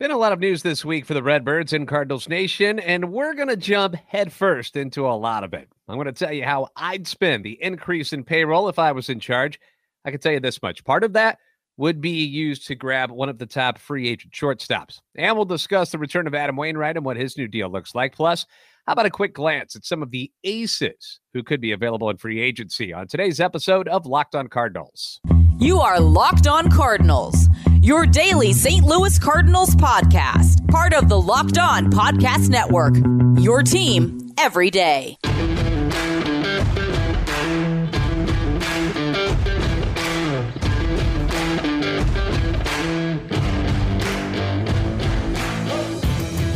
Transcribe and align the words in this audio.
Been 0.00 0.12
a 0.12 0.16
lot 0.16 0.32
of 0.32 0.38
news 0.38 0.62
this 0.62 0.84
week 0.84 1.06
for 1.06 1.14
the 1.14 1.24
Redbirds 1.24 1.72
and 1.72 1.88
Cardinals 1.88 2.28
Nation, 2.28 2.78
and 2.78 3.10
we're 3.10 3.34
going 3.34 3.48
to 3.48 3.56
jump 3.56 3.96
headfirst 4.06 4.76
into 4.76 5.08
a 5.08 5.10
lot 5.10 5.42
of 5.42 5.52
it. 5.54 5.68
I'm 5.88 5.96
going 5.96 6.06
to 6.06 6.12
tell 6.12 6.32
you 6.32 6.44
how 6.44 6.68
I'd 6.76 7.08
spend 7.08 7.44
the 7.44 7.60
increase 7.60 8.12
in 8.12 8.22
payroll 8.22 8.68
if 8.68 8.78
I 8.78 8.92
was 8.92 9.08
in 9.08 9.18
charge. 9.18 9.58
I 10.04 10.12
can 10.12 10.20
tell 10.20 10.30
you 10.30 10.38
this 10.38 10.62
much 10.62 10.84
part 10.84 11.02
of 11.02 11.14
that 11.14 11.40
would 11.78 12.00
be 12.00 12.24
used 12.24 12.68
to 12.68 12.76
grab 12.76 13.10
one 13.10 13.28
of 13.28 13.38
the 13.38 13.46
top 13.46 13.76
free 13.76 14.08
agent 14.08 14.32
shortstops. 14.32 15.00
And 15.16 15.34
we'll 15.34 15.46
discuss 15.46 15.90
the 15.90 15.98
return 15.98 16.28
of 16.28 16.34
Adam 16.34 16.54
Wainwright 16.54 16.96
and 16.96 17.04
what 17.04 17.16
his 17.16 17.36
new 17.36 17.48
deal 17.48 17.68
looks 17.68 17.92
like. 17.92 18.14
Plus, 18.14 18.46
how 18.86 18.92
about 18.92 19.06
a 19.06 19.10
quick 19.10 19.34
glance 19.34 19.74
at 19.74 19.84
some 19.84 20.00
of 20.00 20.12
the 20.12 20.30
aces 20.44 21.18
who 21.34 21.42
could 21.42 21.60
be 21.60 21.72
available 21.72 22.08
in 22.08 22.18
free 22.18 22.40
agency 22.40 22.92
on 22.92 23.08
today's 23.08 23.40
episode 23.40 23.88
of 23.88 24.06
Locked 24.06 24.36
on 24.36 24.46
Cardinals? 24.46 25.20
You 25.58 25.80
are 25.80 25.98
Locked 25.98 26.46
on 26.46 26.70
Cardinals 26.70 27.48
your 27.80 28.06
daily 28.06 28.52
St. 28.52 28.84
Louis 28.84 29.18
Cardinals 29.18 29.74
podcast, 29.74 30.66
part 30.68 30.92
of 30.92 31.08
the 31.08 31.20
Locked 31.20 31.58
On 31.58 31.90
Podcast 31.90 32.48
Network. 32.48 32.94
Your 33.42 33.62
team 33.62 34.32
every 34.38 34.70
day. 34.70 35.16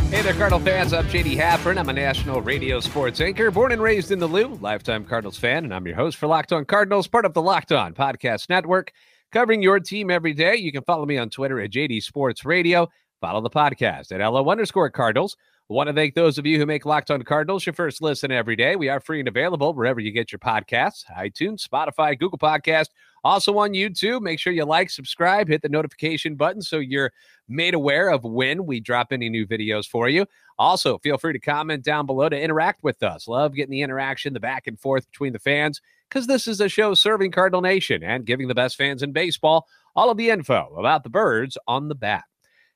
Hey 0.09 0.21
there, 0.21 0.33
Cardinal 0.33 0.59
fans. 0.59 0.93
I'm 0.93 1.05
JD 1.07 1.37
Haffern. 1.37 1.77
I'm 1.77 1.89
a 1.89 1.93
national 1.93 2.41
radio 2.41 2.79
sports 2.79 3.19
anchor, 3.19 3.49
born 3.49 3.71
and 3.71 3.81
raised 3.81 4.11
in 4.11 4.19
the 4.19 4.27
Lou, 4.27 4.55
lifetime 4.61 5.05
Cardinals 5.05 5.37
fan, 5.37 5.63
and 5.63 5.73
I'm 5.73 5.87
your 5.87 5.95
host 5.95 6.17
for 6.17 6.27
Locked 6.27 6.53
On 6.53 6.65
Cardinals, 6.65 7.07
part 7.07 7.25
of 7.25 7.33
the 7.33 7.41
Locked 7.41 7.71
On 7.71 7.93
Podcast 7.93 8.47
Network 8.49 8.91
covering 9.33 9.63
your 9.63 9.79
team 9.79 10.11
every 10.11 10.33
day. 10.33 10.55
You 10.55 10.71
can 10.71 10.83
follow 10.83 11.05
me 11.07 11.17
on 11.17 11.29
Twitter 11.29 11.59
at 11.59 11.71
JD 11.71 12.03
Sports 12.03 12.45
Radio. 12.45 12.87
Follow 13.19 13.41
the 13.41 13.49
podcast 13.49 14.11
at 14.11 14.25
LO 14.25 14.47
underscore 14.47 14.91
Cardinals. 14.91 15.35
I 15.69 15.73
want 15.73 15.87
to 15.87 15.93
thank 15.93 16.13
those 16.13 16.37
of 16.37 16.45
you 16.45 16.59
who 16.59 16.67
make 16.67 16.85
Locked 16.85 17.09
On 17.09 17.21
Cardinals 17.23 17.65
your 17.65 17.73
first 17.73 18.01
listen 18.01 18.31
every 18.31 18.55
day. 18.55 18.75
We 18.75 18.89
are 18.89 18.99
free 18.99 19.19
and 19.19 19.27
available 19.27 19.73
wherever 19.73 19.99
you 19.99 20.11
get 20.11 20.31
your 20.31 20.39
podcasts 20.39 21.05
iTunes, 21.17 21.67
Spotify, 21.67 22.19
Google 22.19 22.37
Podcast, 22.37 22.89
also 23.23 23.57
on 23.57 23.71
YouTube. 23.71 24.21
Make 24.21 24.39
sure 24.39 24.53
you 24.53 24.65
like, 24.65 24.91
subscribe, 24.91 25.47
hit 25.47 25.63
the 25.63 25.69
notification 25.69 26.35
button 26.35 26.61
so 26.61 26.77
you're 26.77 27.11
made 27.47 27.73
aware 27.73 28.09
of 28.09 28.23
when 28.23 28.65
we 28.65 28.81
drop 28.81 29.07
any 29.11 29.29
new 29.29 29.47
videos 29.47 29.87
for 29.87 30.09
you. 30.09 30.27
Also, 30.59 30.99
feel 30.99 31.17
free 31.17 31.33
to 31.33 31.39
comment 31.39 31.83
down 31.83 32.05
below 32.05 32.29
to 32.29 32.39
interact 32.39 32.83
with 32.83 33.01
us. 33.01 33.27
Love 33.27 33.55
getting 33.55 33.71
the 33.71 33.81
interaction, 33.81 34.33
the 34.33 34.39
back 34.39 34.67
and 34.67 34.79
forth 34.79 35.09
between 35.09 35.33
the 35.33 35.39
fans 35.39 35.81
because 36.13 36.27
this 36.27 36.47
is 36.47 36.61
a 36.61 36.69
show 36.69 36.93
serving 36.93 37.31
Cardinal 37.31 37.61
Nation 37.61 38.03
and 38.03 38.25
giving 38.25 38.47
the 38.47 38.53
best 38.53 38.77
fans 38.77 39.01
in 39.01 39.13
baseball 39.13 39.67
all 39.95 40.11
of 40.11 40.17
the 40.17 40.29
info 40.29 40.75
about 40.77 41.03
the 41.03 41.09
birds 41.09 41.57
on 41.67 41.87
the 41.87 41.95
bat. 41.95 42.23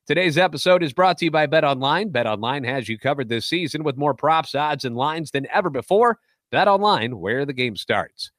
Today's 0.08 0.40
episode 0.40 0.82
is 0.82 0.92
brought 0.92 1.20
to 1.20 1.26
you 1.26 1.32
by 1.32 1.46
Bet 1.46 1.64
Online. 1.64 2.10
Bet 2.10 2.26
Online 2.26 2.64
has 2.64 2.90
you 2.90 2.98
covered 2.98 3.30
this 3.30 3.46
season 3.46 3.84
with 3.84 3.96
more 3.96 4.16
props, 4.16 4.56
odds, 4.56 4.86
and 4.86 4.96
lines 4.96 5.30
than 5.30 5.46
ever 5.54 5.70
before. 5.70 6.18
Bet 6.52 6.68
Online, 6.68 7.20
where 7.20 7.46
the 7.46 7.54
game 7.54 7.76
starts. 7.76 8.32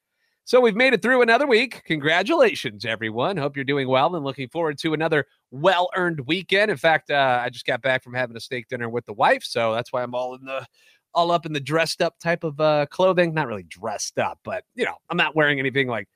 So 0.44 0.60
we've 0.60 0.74
made 0.74 0.94
it 0.94 1.02
through 1.02 1.22
another 1.22 1.46
week. 1.46 1.82
Congratulations, 1.84 2.84
everyone. 2.84 3.36
Hope 3.36 3.54
you're 3.54 3.64
doing 3.64 3.86
well 3.86 4.16
and 4.16 4.24
looking 4.24 4.48
forward 4.48 4.78
to 4.78 4.94
another 4.94 5.26
well 5.52 5.90
earned 5.94 6.26
weekend. 6.26 6.72
In 6.72 6.76
fact, 6.76 7.10
uh, 7.10 7.40
I 7.44 7.50
just 7.50 7.66
got 7.66 7.82
back 7.82 8.02
from 8.02 8.14
having 8.14 8.36
a 8.36 8.40
steak 8.40 8.66
dinner 8.66 8.88
with 8.88 9.06
the 9.06 9.12
wife, 9.12 9.44
so 9.44 9.74
that's 9.74 9.92
why 9.92 10.02
I'm 10.02 10.14
all 10.14 10.34
in 10.34 10.44
the 10.44 10.66
all 11.14 11.30
up 11.30 11.46
in 11.46 11.52
the 11.52 11.60
dressed 11.60 12.02
up 12.02 12.18
type 12.18 12.44
of 12.44 12.60
uh, 12.60 12.86
clothing. 12.90 13.34
Not 13.34 13.46
really 13.46 13.64
dressed 13.64 14.18
up, 14.18 14.38
but 14.44 14.64
you 14.74 14.84
know, 14.84 14.94
I'm 15.10 15.16
not 15.16 15.36
wearing 15.36 15.58
anything 15.58 15.88
like 15.88 16.08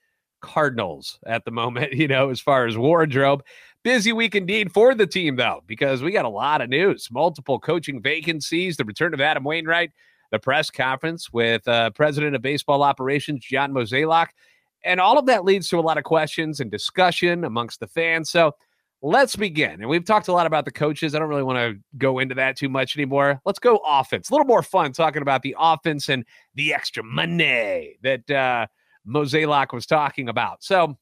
Cardinals 0.42 1.18
at 1.26 1.44
the 1.44 1.50
moment, 1.50 1.92
you 1.94 2.08
know, 2.08 2.30
as 2.30 2.40
far 2.40 2.66
as 2.66 2.76
wardrobe. 2.76 3.42
Busy 3.82 4.12
week 4.12 4.34
indeed 4.34 4.72
for 4.72 4.94
the 4.94 5.06
team, 5.06 5.36
though, 5.36 5.62
because 5.66 6.02
we 6.02 6.12
got 6.12 6.24
a 6.24 6.28
lot 6.28 6.60
of 6.60 6.68
news, 6.68 7.08
multiple 7.10 7.58
coaching 7.58 8.00
vacancies, 8.00 8.76
the 8.76 8.84
return 8.84 9.12
of 9.12 9.20
Adam 9.20 9.42
Wainwright, 9.42 9.90
the 10.30 10.38
press 10.38 10.70
conference 10.70 11.32
with 11.32 11.66
uh, 11.66 11.90
President 11.90 12.36
of 12.36 12.42
Baseball 12.42 12.82
Operations, 12.82 13.44
John 13.44 13.72
Mozeliak. 13.72 14.28
And 14.84 15.00
all 15.00 15.18
of 15.18 15.26
that 15.26 15.44
leads 15.44 15.68
to 15.68 15.78
a 15.78 15.80
lot 15.80 15.98
of 15.98 16.04
questions 16.04 16.60
and 16.60 16.70
discussion 16.70 17.44
amongst 17.44 17.80
the 17.80 17.86
fans. 17.86 18.30
So 18.30 18.54
let's 19.02 19.34
begin. 19.34 19.80
And 19.80 19.88
we've 19.88 20.04
talked 20.04 20.28
a 20.28 20.32
lot 20.32 20.46
about 20.46 20.64
the 20.64 20.70
coaches. 20.70 21.14
I 21.14 21.18
don't 21.18 21.28
really 21.28 21.42
want 21.42 21.58
to 21.58 21.82
go 21.98 22.20
into 22.20 22.36
that 22.36 22.56
too 22.56 22.68
much 22.68 22.96
anymore. 22.96 23.40
Let's 23.44 23.58
go 23.58 23.80
offense. 23.84 24.30
A 24.30 24.32
little 24.32 24.46
more 24.46 24.62
fun 24.62 24.92
talking 24.92 25.22
about 25.22 25.42
the 25.42 25.56
offense 25.58 26.08
and 26.08 26.24
the 26.54 26.72
extra 26.72 27.02
money 27.02 27.96
that 28.02 28.30
uh, 28.30 28.66
Mozeliak 29.06 29.72
was 29.72 29.86
talking 29.86 30.28
about. 30.28 30.62
So 30.62 30.96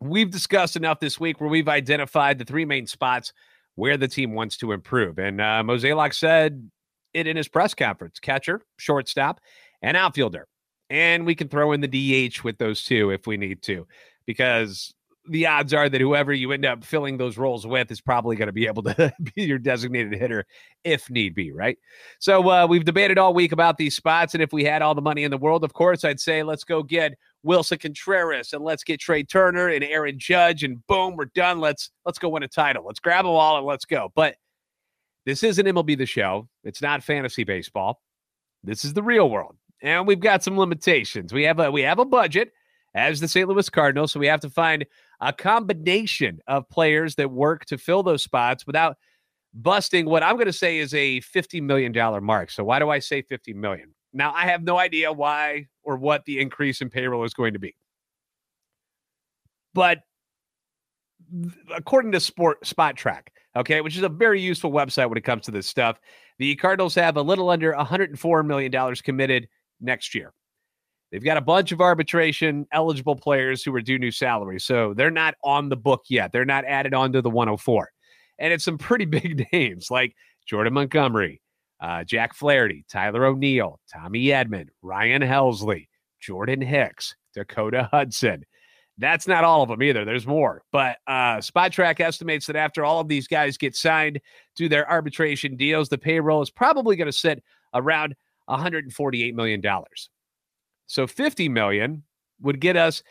we've 0.00 0.30
discussed 0.30 0.76
enough 0.76 1.00
this 1.00 1.18
week 1.18 1.40
where 1.40 1.48
we've 1.48 1.68
identified 1.68 2.38
the 2.38 2.44
three 2.44 2.66
main 2.66 2.86
spots 2.86 3.32
where 3.76 3.96
the 3.96 4.08
team 4.08 4.32
wants 4.32 4.58
to 4.58 4.72
improve. 4.72 5.18
And 5.18 5.40
uh, 5.40 5.62
Mozeliak 5.64 6.14
said 6.14 6.70
it 7.14 7.26
in 7.26 7.36
his 7.36 7.48
press 7.48 7.72
conference 7.72 8.20
catcher, 8.20 8.60
shortstop, 8.76 9.40
and 9.80 9.96
outfielder. 9.96 10.46
And 10.90 11.24
we 11.24 11.34
can 11.34 11.48
throw 11.48 11.72
in 11.72 11.80
the 11.80 11.88
DH 12.28 12.44
with 12.44 12.58
those 12.58 12.84
two 12.84 13.10
if 13.10 13.26
we 13.26 13.36
need 13.36 13.62
to, 13.62 13.86
because 14.26 14.94
the 15.28 15.46
odds 15.46 15.74
are 15.74 15.88
that 15.88 16.00
whoever 16.00 16.32
you 16.32 16.52
end 16.52 16.64
up 16.64 16.84
filling 16.84 17.16
those 17.16 17.36
roles 17.36 17.66
with 17.66 17.90
is 17.90 18.00
probably 18.00 18.36
going 18.36 18.46
to 18.46 18.52
be 18.52 18.66
able 18.66 18.82
to 18.84 19.12
be 19.34 19.42
your 19.42 19.58
designated 19.58 20.12
hitter 20.14 20.44
if 20.84 21.10
need 21.10 21.34
be, 21.34 21.52
right? 21.52 21.78
So 22.18 22.48
uh, 22.48 22.66
we've 22.66 22.84
debated 22.84 23.18
all 23.18 23.34
week 23.34 23.52
about 23.52 23.76
these 23.76 23.96
spots, 23.96 24.34
and 24.34 24.42
if 24.42 24.52
we 24.52 24.64
had 24.64 24.82
all 24.82 24.94
the 24.94 25.02
money 25.02 25.24
in 25.24 25.30
the 25.30 25.38
world, 25.38 25.64
of 25.64 25.72
course, 25.72 26.04
I'd 26.04 26.20
say 26.20 26.42
let's 26.42 26.64
go 26.64 26.82
get 26.82 27.14
Willson 27.44 27.78
Contreras 27.78 28.52
and 28.52 28.64
let's 28.64 28.84
get 28.84 29.00
Trea 29.00 29.24
Turner 29.24 29.68
and 29.68 29.84
Aaron 29.84 30.18
Judge, 30.18 30.62
and 30.62 30.84
boom, 30.86 31.16
we're 31.16 31.26
done. 31.26 31.60
Let's 31.60 31.90
let's 32.04 32.18
go 32.18 32.28
win 32.28 32.42
a 32.42 32.48
title. 32.48 32.84
Let's 32.84 33.00
grab 33.00 33.24
them 33.24 33.32
all 33.32 33.56
and 33.56 33.66
let's 33.66 33.84
go. 33.84 34.12
But 34.14 34.36
this 35.24 35.42
isn't 35.42 35.66
MLB 35.66 35.98
the 35.98 36.06
Show. 36.06 36.48
It's 36.64 36.82
not 36.82 37.02
fantasy 37.02 37.44
baseball. 37.44 38.00
This 38.62 38.84
is 38.84 38.94
the 38.94 39.02
real 39.02 39.30
world, 39.30 39.56
and 39.82 40.06
we've 40.06 40.20
got 40.20 40.42
some 40.42 40.58
limitations. 40.58 41.32
We 41.32 41.44
have 41.44 41.58
a 41.58 41.70
we 41.70 41.82
have 41.82 41.98
a 41.98 42.04
budget 42.04 42.52
as 42.94 43.20
the 43.20 43.28
St. 43.28 43.48
Louis 43.48 43.68
Cardinals, 43.68 44.12
so 44.12 44.18
we 44.18 44.26
have 44.26 44.40
to 44.40 44.50
find 44.50 44.86
a 45.20 45.32
combination 45.32 46.40
of 46.46 46.68
players 46.68 47.14
that 47.16 47.30
work 47.30 47.64
to 47.66 47.78
fill 47.78 48.02
those 48.02 48.22
spots 48.22 48.66
without 48.66 48.96
busting 49.54 50.06
what 50.06 50.22
I'm 50.22 50.34
going 50.36 50.46
to 50.46 50.52
say 50.52 50.78
is 50.78 50.92
a 50.94 51.20
$50 51.20 51.62
million 51.62 51.92
mark. 52.24 52.50
So 52.50 52.64
why 52.64 52.78
do 52.78 52.90
I 52.90 52.98
say 52.98 53.22
50 53.22 53.54
million? 53.54 53.94
Now 54.12 54.32
I 54.34 54.42
have 54.46 54.62
no 54.62 54.78
idea 54.78 55.12
why 55.12 55.66
or 55.82 55.96
what 55.96 56.24
the 56.24 56.40
increase 56.40 56.80
in 56.80 56.90
payroll 56.90 57.24
is 57.24 57.34
going 57.34 57.54
to 57.54 57.58
be. 57.58 57.74
But 59.74 60.00
according 61.74 62.12
to 62.12 62.20
Sport 62.20 62.62
Spotrac, 62.64 63.28
okay, 63.56 63.80
which 63.80 63.96
is 63.96 64.02
a 64.02 64.08
very 64.08 64.40
useful 64.40 64.70
website 64.70 65.08
when 65.08 65.18
it 65.18 65.24
comes 65.24 65.44
to 65.44 65.50
this 65.50 65.66
stuff, 65.66 65.98
the 66.38 66.54
Cardinals 66.56 66.94
have 66.94 67.16
a 67.16 67.22
little 67.22 67.50
under 67.50 67.72
$104 67.72 68.46
million 68.46 68.94
committed 68.96 69.48
next 69.80 70.14
year. 70.14 70.32
They've 71.10 71.24
got 71.24 71.36
a 71.36 71.42
bunch 71.42 71.72
of 71.72 71.80
arbitration 71.80 72.66
eligible 72.72 73.16
players 73.16 73.62
who 73.62 73.74
are 73.74 73.80
due 73.80 73.98
new 73.98 74.10
salaries. 74.10 74.64
So 74.64 74.92
they're 74.94 75.10
not 75.10 75.34
on 75.44 75.68
the 75.68 75.76
book 75.76 76.02
yet. 76.08 76.32
They're 76.32 76.44
not 76.44 76.64
added 76.64 76.94
onto 76.94 77.22
the 77.22 77.30
104. 77.30 77.90
And 78.38 78.52
it's 78.52 78.64
some 78.64 78.78
pretty 78.78 79.04
big 79.06 79.46
names 79.52 79.90
like 79.90 80.14
Jordan 80.46 80.74
Montgomery, 80.74 81.40
uh, 81.80 82.04
Jack 82.04 82.34
Flaherty, 82.34 82.84
Tyler 82.90 83.24
O'Neill, 83.26 83.80
Tommy 83.92 84.26
Edman, 84.26 84.66
Ryan 84.82 85.22
Helsley, 85.22 85.88
Jordan 86.20 86.60
Hicks, 86.60 87.14
Dakota 87.34 87.88
Hudson. 87.92 88.44
That's 88.98 89.28
not 89.28 89.44
all 89.44 89.62
of 89.62 89.68
them 89.68 89.82
either. 89.82 90.04
There's 90.04 90.26
more. 90.26 90.62
But 90.72 90.96
uh, 91.06 91.36
Spotrac 91.36 92.00
estimates 92.00 92.46
that 92.46 92.56
after 92.56 92.84
all 92.84 93.00
of 93.00 93.08
these 93.08 93.28
guys 93.28 93.58
get 93.58 93.76
signed 93.76 94.20
to 94.56 94.68
their 94.68 94.90
arbitration 94.90 95.56
deals, 95.56 95.88
the 95.90 95.98
payroll 95.98 96.40
is 96.40 96.50
probably 96.50 96.96
going 96.96 97.06
to 97.06 97.12
sit 97.12 97.42
around 97.74 98.14
$148 98.48 99.34
million. 99.34 99.62
So 100.86 101.06
50 101.06 101.48
million 101.48 102.02
would 102.40 102.60
get 102.60 102.76
us 102.76 103.02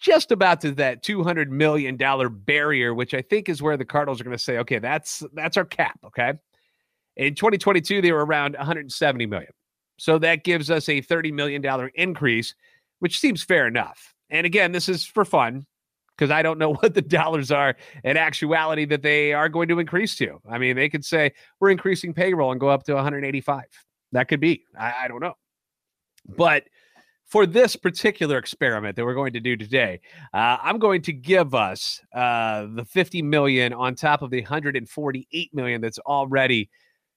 just 0.00 0.32
about 0.32 0.60
to 0.62 0.72
that 0.72 1.02
200 1.02 1.50
million 1.50 1.96
dollar 1.96 2.28
barrier, 2.28 2.92
which 2.92 3.14
I 3.14 3.22
think 3.22 3.48
is 3.48 3.62
where 3.62 3.76
the 3.76 3.84
Cardinals 3.84 4.20
are 4.20 4.24
going 4.24 4.36
to 4.36 4.42
say, 4.42 4.58
okay, 4.58 4.78
that's 4.78 5.22
that's 5.32 5.56
our 5.56 5.64
cap, 5.64 5.98
okay? 6.04 6.34
In 7.16 7.34
2022 7.34 8.02
they 8.02 8.12
were 8.12 8.24
around 8.24 8.56
170 8.56 9.26
million. 9.26 9.52
So 9.98 10.18
that 10.18 10.44
gives 10.44 10.70
us 10.70 10.88
a 10.88 11.00
30 11.00 11.32
million 11.32 11.62
dollar 11.62 11.88
increase, 11.94 12.54
which 12.98 13.20
seems 13.20 13.42
fair 13.42 13.66
enough. 13.66 14.14
And 14.30 14.46
again, 14.46 14.72
this 14.72 14.88
is 14.88 15.04
for 15.04 15.24
fun 15.24 15.66
because 16.16 16.30
I 16.30 16.42
don't 16.42 16.58
know 16.58 16.74
what 16.80 16.94
the 16.94 17.02
dollars 17.02 17.50
are 17.50 17.76
in 18.02 18.16
actuality 18.16 18.84
that 18.86 19.02
they 19.02 19.32
are 19.32 19.48
going 19.48 19.68
to 19.68 19.78
increase 19.78 20.16
to. 20.16 20.40
I 20.50 20.58
mean, 20.58 20.74
they 20.74 20.88
could 20.88 21.04
say 21.04 21.32
we're 21.60 21.70
increasing 21.70 22.12
payroll 22.12 22.50
and 22.50 22.60
go 22.60 22.68
up 22.68 22.82
to 22.84 22.94
185. 22.94 23.64
That 24.12 24.28
could 24.28 24.40
be. 24.40 24.64
I, 24.78 25.04
I 25.04 25.08
don't 25.08 25.20
know. 25.20 25.34
But 26.36 26.64
for 27.26 27.46
this 27.46 27.76
particular 27.76 28.36
experiment 28.36 28.96
that 28.96 29.04
we're 29.04 29.14
going 29.14 29.32
to 29.32 29.40
do 29.40 29.56
today, 29.56 30.00
uh, 30.34 30.58
I'm 30.62 30.78
going 30.78 31.02
to 31.02 31.12
give 31.12 31.54
us 31.54 32.00
uh, 32.14 32.66
the 32.74 32.84
50 32.84 33.22
million 33.22 33.72
on 33.72 33.94
top 33.94 34.22
of 34.22 34.30
the 34.30 34.40
148 34.40 35.54
million 35.54 35.80
that's 35.80 35.98
already 36.00 36.68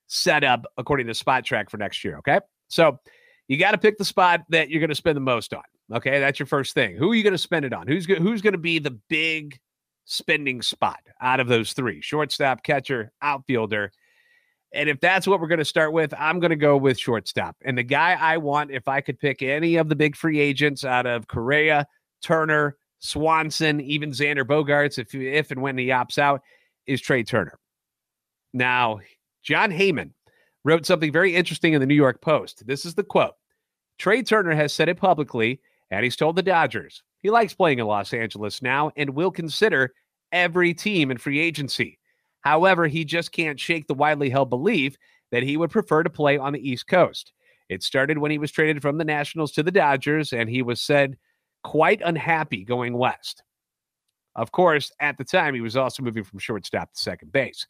set 0.07 0.43
up 0.43 0.65
according 0.77 1.07
to 1.07 1.13
Spotrac 1.13 1.69
for 1.69 1.77
next 1.77 2.03
year. 2.03 2.17
Okay. 2.19 2.39
So 2.67 2.99
you 3.47 3.57
got 3.57 3.71
to 3.71 3.77
pick 3.77 3.97
the 3.97 4.05
spot 4.05 4.41
that 4.49 4.69
you're 4.69 4.79
going 4.79 4.89
to 4.89 4.95
spend 4.95 5.17
the 5.17 5.21
most 5.21 5.53
on. 5.53 5.63
Okay. 5.93 6.19
That's 6.19 6.39
your 6.39 6.47
first 6.47 6.73
thing. 6.73 6.95
Who 6.95 7.11
are 7.11 7.15
you 7.15 7.23
going 7.23 7.33
to 7.33 7.37
spend 7.37 7.65
it 7.65 7.73
on? 7.73 7.87
Who's, 7.87 8.05
go- 8.05 8.15
who's 8.15 8.41
going 8.41 8.53
to 8.53 8.59
be 8.59 8.79
the 8.79 8.97
big 9.09 9.59
spending 10.05 10.61
spot 10.61 10.99
out 11.21 11.39
of 11.39 11.47
those 11.47 11.73
three 11.73 12.01
shortstop, 12.01 12.63
catcher, 12.63 13.11
outfielder. 13.21 13.91
And 14.75 14.89
if 14.89 14.99
that's 14.99 15.25
what 15.25 15.39
we're 15.39 15.47
going 15.47 15.59
to 15.59 15.65
start 15.65 15.93
with, 15.93 16.13
I'm 16.19 16.39
going 16.39 16.49
to 16.49 16.55
go 16.55 16.75
with 16.75 16.99
shortstop. 16.99 17.55
And 17.63 17.77
the 17.77 17.83
guy 17.83 18.17
I 18.19 18.37
want, 18.37 18.71
if 18.71 18.87
I 18.87 19.01
could 19.01 19.17
pick 19.17 19.41
any 19.41 19.77
of 19.77 19.89
the 19.89 19.95
big 19.95 20.15
free 20.15 20.39
agents 20.39 20.83
out 20.83 21.05
of 21.05 21.27
Correa, 21.27 21.87
Turner, 22.21 22.77
Swanson, 22.99 23.79
even 23.81 24.11
Xander 24.11 24.43
Bogaerts, 24.43 24.99
if 24.99 25.15
if 25.15 25.51
and 25.51 25.61
when 25.61 25.77
he 25.77 25.87
opts 25.87 26.17
out, 26.17 26.41
is 26.87 27.01
Trea 27.01 27.23
Turner. 27.23 27.57
Now, 28.53 28.99
Jon 29.43 29.71
Heyman 29.71 30.11
wrote 30.63 30.85
something 30.85 31.11
very 31.11 31.35
interesting 31.35 31.73
in 31.73 31.79
the 31.79 31.87
New 31.87 31.95
York 31.95 32.21
Post. 32.21 32.67
This 32.67 32.85
is 32.85 32.95
the 32.95 33.03
quote: 33.03 33.35
Trea 33.97 34.23
Turner 34.23 34.55
has 34.55 34.73
said 34.73 34.89
it 34.89 34.97
publicly, 34.97 35.61
and 35.89 36.03
he's 36.03 36.15
told 36.15 36.35
the 36.35 36.43
Dodgers 36.43 37.01
he 37.19 37.29
likes 37.29 37.53
playing 37.53 37.79
in 37.79 37.85
Los 37.85 38.13
Angeles 38.13 38.61
now 38.61 38.91
and 38.97 39.11
will 39.11 39.31
consider 39.31 39.93
every 40.31 40.73
team 40.73 41.11
in 41.11 41.17
free 41.17 41.39
agency. 41.39 41.97
However, 42.45 42.85
he 42.87 43.03
just 43.03 43.31
can't 43.31 43.59
shake 43.59 43.87
the 43.87 43.95
widely 43.95 44.29
held 44.29 44.51
belief 44.51 44.95
that 45.31 45.43
he 45.43 45.57
would 45.57 45.71
prefer 45.71 46.03
to 46.03 46.09
play 46.09 46.37
on 46.37 46.53
the 46.53 46.69
East 46.69 46.87
Coast. 46.87 47.33
It 47.69 47.81
started 47.81 48.19
when 48.19 48.29
he 48.29 48.37
was 48.37 48.51
traded 48.51 48.83
from 48.83 48.99
the 48.99 49.03
Nationals 49.03 49.51
to 49.53 49.63
the 49.63 49.71
Dodgers, 49.71 50.31
and 50.31 50.47
he 50.47 50.61
was 50.61 50.79
said 50.79 51.17
quite 51.63 52.01
unhappy 52.05 52.63
going 52.63 52.95
west. 52.95 53.41
Of 54.35 54.51
course, 54.51 54.91
at 54.99 55.17
the 55.17 55.23
time, 55.23 55.55
he 55.55 55.61
was 55.61 55.75
also 55.75 56.03
moving 56.03 56.23
from 56.23 56.37
shortstop 56.37 56.93
to 56.93 57.01
second 57.01 57.31
base. 57.31 57.65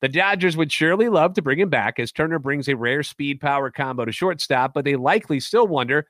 The 0.00 0.08
Dodgers 0.08 0.56
would 0.56 0.70
surely 0.70 1.08
love 1.08 1.34
to 1.34 1.42
bring 1.42 1.58
him 1.58 1.68
back 1.68 1.98
as 1.98 2.12
Turner 2.12 2.38
brings 2.38 2.68
a 2.68 2.76
rare 2.76 3.02
speed 3.02 3.40
power 3.40 3.70
combo 3.70 4.04
to 4.04 4.12
shortstop, 4.12 4.72
but 4.72 4.84
they 4.84 4.96
likely 4.96 5.40
still 5.40 5.66
wonder 5.66 6.06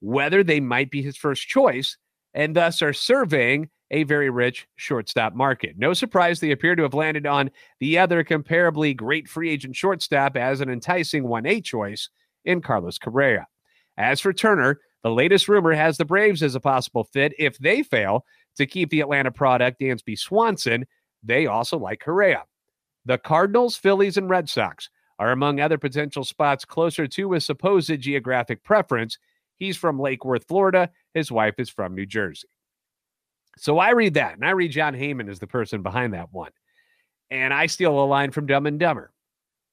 whether 0.00 0.42
they 0.42 0.60
might 0.60 0.90
be 0.90 1.02
his 1.02 1.16
first 1.16 1.46
choice 1.46 1.98
and 2.32 2.56
thus 2.56 2.80
are 2.80 2.92
surveying 2.92 3.68
a 3.90 4.02
very 4.04 4.30
rich 4.30 4.66
shortstop 4.76 5.34
market. 5.34 5.76
No 5.78 5.94
surprise 5.94 6.40
they 6.40 6.50
appear 6.50 6.76
to 6.76 6.82
have 6.82 6.94
landed 6.94 7.26
on 7.26 7.50
the 7.80 7.98
other 7.98 8.22
comparably 8.22 8.96
great 8.96 9.28
free 9.28 9.50
agent 9.50 9.76
shortstop 9.76 10.36
as 10.36 10.60
an 10.60 10.68
enticing 10.68 11.24
1A 11.24 11.64
choice 11.64 12.10
in 12.44 12.60
Carlos 12.60 12.98
Correa. 12.98 13.46
As 13.96 14.20
for 14.20 14.32
Turner, 14.32 14.80
the 15.02 15.10
latest 15.10 15.48
rumor 15.48 15.72
has 15.72 15.96
the 15.96 16.04
Braves 16.04 16.42
as 16.42 16.54
a 16.54 16.60
possible 16.60 17.04
fit 17.04 17.32
if 17.38 17.56
they 17.58 17.82
fail 17.82 18.24
to 18.56 18.66
keep 18.66 18.90
the 18.90 19.00
Atlanta 19.00 19.30
product 19.30 19.80
Dansby 19.80 20.18
Swanson. 20.18 20.84
They 21.22 21.46
also 21.46 21.78
like 21.78 22.00
Correa. 22.00 22.44
The 23.04 23.18
Cardinals, 23.18 23.76
Phillies, 23.76 24.16
and 24.16 24.28
Red 24.28 24.48
Sox 24.48 24.90
are 25.18 25.32
among 25.32 25.60
other 25.60 25.78
potential 25.78 26.24
spots 26.24 26.64
closer 26.64 27.06
to 27.06 27.32
his 27.32 27.46
supposed 27.46 28.00
geographic 28.00 28.62
preference. 28.62 29.18
He's 29.56 29.76
from 29.76 29.98
Lake 29.98 30.24
Worth, 30.24 30.46
Florida. 30.46 30.90
His 31.14 31.32
wife 31.32 31.54
is 31.58 31.70
from 31.70 31.94
New 31.94 32.06
Jersey. 32.06 32.48
So 33.58 33.78
I 33.78 33.90
read 33.90 34.14
that, 34.14 34.34
and 34.34 34.44
I 34.44 34.50
read 34.50 34.72
Jon 34.72 34.94
Heyman 34.94 35.28
as 35.28 35.38
the 35.38 35.46
person 35.46 35.82
behind 35.82 36.14
that 36.14 36.32
one. 36.32 36.52
And 37.30 37.52
I 37.52 37.66
steal 37.66 38.02
a 38.02 38.06
line 38.06 38.30
from 38.30 38.46
Dumb 38.46 38.66
and 38.66 38.78
Dumber. 38.78 39.12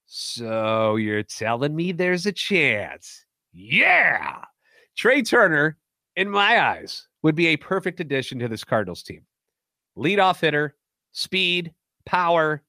So 0.06 0.98
you're 0.98 1.24
telling 1.24 1.76
me 1.76 1.92
there's 1.92 2.26
a 2.26 2.32
chance? 2.32 3.26
Yeah. 3.54 4.44
Trea 4.96 5.24
Turner, 5.24 5.78
in 6.16 6.30
my 6.30 6.62
eyes, 6.62 7.08
would 7.24 7.36
be 7.36 7.48
a 7.48 7.58
perfect 7.58 8.00
addition 8.00 8.40
to 8.40 8.48
this 8.48 8.64
Cardinals 8.64 9.04
team. 9.04 9.26
Leadoff 9.98 10.40
hitter, 10.42 10.76
speed, 11.12 11.74
power, 12.06 12.62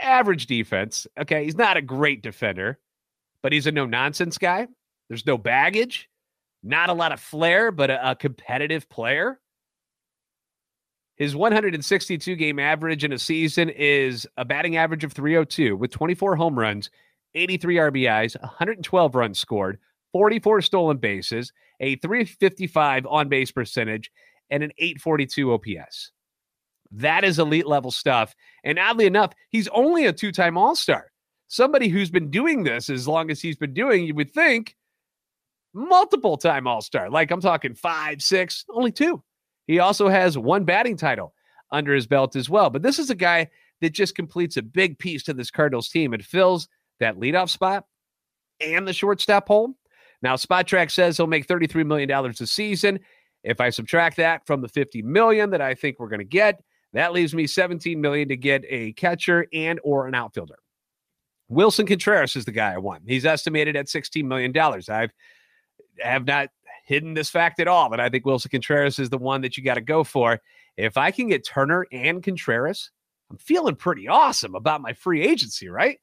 average 0.00 0.46
defense. 0.46 1.06
Okay, 1.18 1.44
he's 1.44 1.56
not 1.56 1.76
a 1.76 1.82
great 1.82 2.22
defender, 2.22 2.78
but 3.42 3.52
he's 3.52 3.66
a 3.66 3.72
no 3.72 3.86
nonsense 3.86 4.38
guy. 4.38 4.68
There's 5.08 5.26
no 5.26 5.38
baggage, 5.38 6.08
not 6.62 6.90
a 6.90 6.94
lot 6.94 7.12
of 7.12 7.20
flair, 7.20 7.72
but 7.72 7.90
a, 7.90 8.10
a 8.10 8.16
competitive 8.16 8.88
player. 8.88 9.40
His 11.18 11.34
162 11.34 12.36
game 12.36 12.60
average 12.60 13.02
in 13.02 13.12
a 13.12 13.18
season 13.18 13.70
is 13.70 14.26
a 14.36 14.44
batting 14.44 14.76
average 14.76 15.02
of 15.02 15.12
302 15.12 15.76
with 15.76 15.90
24 15.90 16.36
home 16.36 16.56
runs, 16.56 16.90
83 17.34 17.76
RBIs, 17.76 18.40
112 18.40 19.14
runs 19.16 19.38
scored, 19.38 19.78
44 20.12 20.62
stolen 20.62 20.96
bases, 20.96 21.52
a 21.80 21.96
355 21.96 23.04
on 23.06 23.28
base 23.28 23.50
percentage, 23.50 24.12
and 24.50 24.62
an 24.62 24.70
842 24.78 25.52
OPS. 25.52 26.12
That 26.92 27.24
is 27.24 27.40
elite 27.40 27.66
level 27.66 27.90
stuff. 27.90 28.34
And 28.64 28.78
oddly 28.78 29.06
enough, 29.06 29.32
he's 29.50 29.68
only 29.68 30.06
a 30.06 30.12
two 30.12 30.30
time 30.32 30.56
All 30.56 30.76
Star. 30.76 31.10
Somebody 31.48 31.88
who's 31.88 32.10
been 32.10 32.30
doing 32.30 32.62
this 32.62 32.88
as 32.88 33.08
long 33.08 33.30
as 33.30 33.40
he's 33.40 33.56
been 33.56 33.74
doing, 33.74 34.04
you 34.04 34.14
would 34.14 34.32
think 34.32 34.76
multiple 35.74 36.36
time 36.36 36.68
All 36.68 36.80
Star. 36.80 37.10
Like 37.10 37.32
I'm 37.32 37.40
talking 37.40 37.74
five, 37.74 38.22
six, 38.22 38.64
only 38.70 38.92
two. 38.92 39.22
He 39.68 39.78
also 39.78 40.08
has 40.08 40.36
one 40.36 40.64
batting 40.64 40.96
title 40.96 41.34
under 41.70 41.94
his 41.94 42.08
belt 42.08 42.34
as 42.34 42.50
well. 42.50 42.70
But 42.70 42.82
this 42.82 42.98
is 42.98 43.10
a 43.10 43.14
guy 43.14 43.48
that 43.80 43.92
just 43.92 44.16
completes 44.16 44.56
a 44.56 44.62
big 44.62 44.98
piece 44.98 45.22
to 45.24 45.34
this 45.34 45.50
Cardinals 45.50 45.90
team. 45.90 46.12
and 46.14 46.24
fills 46.24 46.68
that 46.98 47.16
leadoff 47.16 47.50
spot 47.50 47.84
and 48.60 48.88
the 48.88 48.92
shortstop 48.92 49.46
hole. 49.46 49.74
Now, 50.20 50.34
Spotrac 50.34 50.90
says 50.90 51.16
he'll 51.16 51.28
make 51.28 51.46
$33 51.46 51.86
million 51.86 52.10
a 52.10 52.34
season. 52.34 52.98
If 53.44 53.60
I 53.60 53.70
subtract 53.70 54.16
that 54.16 54.44
from 54.46 54.62
the 54.62 54.68
50 54.68 55.02
million 55.02 55.50
that 55.50 55.60
I 55.60 55.74
think 55.74 56.00
we're 56.00 56.08
going 56.08 56.18
to 56.18 56.24
get, 56.24 56.60
that 56.94 57.12
leaves 57.12 57.34
me 57.34 57.46
17 57.46 58.00
million 58.00 58.28
to 58.28 58.36
get 58.36 58.64
a 58.68 58.94
catcher 58.94 59.46
and 59.52 59.78
or 59.84 60.08
an 60.08 60.14
outfielder. 60.14 60.58
Willson 61.48 61.86
Contreras 61.86 62.34
is 62.34 62.46
the 62.46 62.52
guy 62.52 62.72
I 62.72 62.78
want. 62.78 63.04
He's 63.06 63.24
estimated 63.24 63.76
at 63.76 63.88
16 63.88 64.26
million 64.26 64.50
dollars. 64.50 64.88
I've 64.88 65.12
have 66.00 66.26
not 66.26 66.48
hidden 66.88 67.12
this 67.12 67.28
fact 67.28 67.60
at 67.60 67.68
all 67.68 67.90
that 67.90 68.00
I 68.00 68.08
think 68.08 68.24
Willson 68.24 68.50
Contreras 68.50 68.98
is 68.98 69.10
the 69.10 69.18
one 69.18 69.42
that 69.42 69.58
you 69.58 69.62
got 69.62 69.74
to 69.74 69.82
go 69.82 70.02
for. 70.02 70.40
If 70.78 70.96
I 70.96 71.10
can 71.10 71.28
get 71.28 71.46
Turner 71.46 71.86
and 71.92 72.22
Contreras, 72.22 72.90
I'm 73.30 73.36
feeling 73.36 73.76
pretty 73.76 74.08
awesome 74.08 74.54
about 74.54 74.80
my 74.80 74.94
free 74.94 75.22
agency, 75.22 75.68
right? 75.68 75.98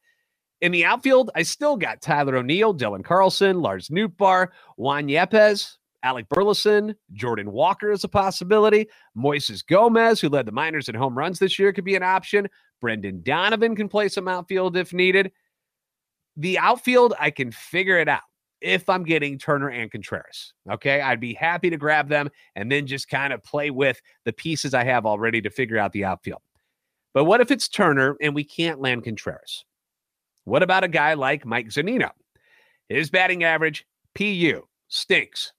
In 0.62 0.72
the 0.72 0.86
outfield, 0.86 1.32
I 1.34 1.42
still 1.42 1.76
got 1.76 2.04
Tyler 2.04 2.36
O'Neill, 2.36 2.76
Dylan 2.76 3.04
Carlson, 3.04 3.62
Lars 3.62 3.90
Nootbaar, 3.90 4.50
Juan 4.78 5.08
Yepez, 5.08 5.78
Alec 6.04 6.30
Burleson, 6.30 6.96
Jordan 7.14 7.52
Walker 7.52 7.92
is 7.92 8.04
a 8.04 8.08
possibility. 8.08 8.88
Moises 9.18 9.66
Gomez, 9.66 10.22
who 10.22 10.30
led 10.30 10.46
the 10.46 10.52
minors 10.52 10.88
in 10.88 10.94
home 10.94 11.18
runs 11.18 11.40
this 11.40 11.58
year, 11.58 11.74
could 11.74 11.84
be 11.84 11.96
an 11.96 12.04
option. 12.04 12.48
Brendan 12.80 13.24
Donovan 13.24 13.76
can 13.76 13.90
play 13.90 14.08
some 14.08 14.28
outfield 14.28 14.78
if 14.78 14.94
needed. 14.94 15.32
The 16.38 16.60
outfield, 16.60 17.16
I 17.20 17.32
can 17.32 17.52
figure 17.52 17.98
it 17.98 18.08
out 18.08 18.22
if 18.66 18.90
I'm 18.90 19.04
getting 19.04 19.38
Turner 19.38 19.70
and 19.70 19.92
Contreras. 19.92 20.54
Okay. 20.70 21.00
I'd 21.00 21.20
be 21.20 21.34
happy 21.34 21.70
to 21.70 21.78
grab 21.78 22.10
them 22.10 22.30
and 22.56 22.72
then 22.72 22.88
just 22.88 23.08
kind 23.08 23.32
of 23.32 23.44
play 23.44 23.70
with 23.70 24.02
the 24.26 24.34
pieces 24.34 24.74
I 24.74 24.84
have 24.84 25.06
already 25.06 25.42
to 25.42 25.50
figure 25.50 25.78
out 25.78 25.92
the 25.92 26.04
outfield. 26.04 26.42
But 27.14 27.26
what 27.26 27.42
if 27.42 27.52
it's 27.52 27.70
Turner 27.70 28.18
and 28.22 28.34
we 28.34 28.44
can't 28.44 28.82
land 28.82 29.04
Contreras? 29.04 29.64
What 30.44 30.64
about 30.64 30.84
a 30.84 30.90
guy 30.90 31.14
like 31.14 31.46
Mike 31.46 31.68
Zunino? 31.68 32.10
His 32.90 33.10
batting 33.10 33.44
average, 33.44 33.86
PU, 34.16 34.62
stinks. 34.88 35.54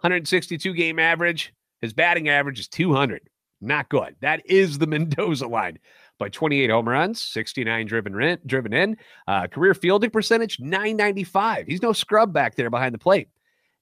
162 0.00 0.74
game 0.74 0.98
average. 0.98 1.52
His 1.80 1.92
batting 1.92 2.28
average 2.28 2.60
is 2.60 2.68
200. 2.68 3.28
Not 3.60 3.88
good. 3.88 4.16
That 4.20 4.42
is 4.44 4.78
the 4.78 4.86
Mendoza 4.88 5.46
line. 5.46 5.78
But 6.18 6.32
28 6.32 6.70
home 6.70 6.88
runs, 6.88 7.20
69 7.20 7.86
driven 7.86 8.20
in, 8.20 8.38
driven 8.44 8.72
in. 8.72 8.96
Uh, 9.26 9.46
career 9.46 9.74
fielding 9.74 10.10
percentage, 10.10 10.58
995. 10.58 11.66
He's 11.66 11.82
no 11.82 11.92
scrub 11.92 12.32
back 12.32 12.56
there 12.56 12.70
behind 12.70 12.94
the 12.94 12.98
plate. 12.98 13.28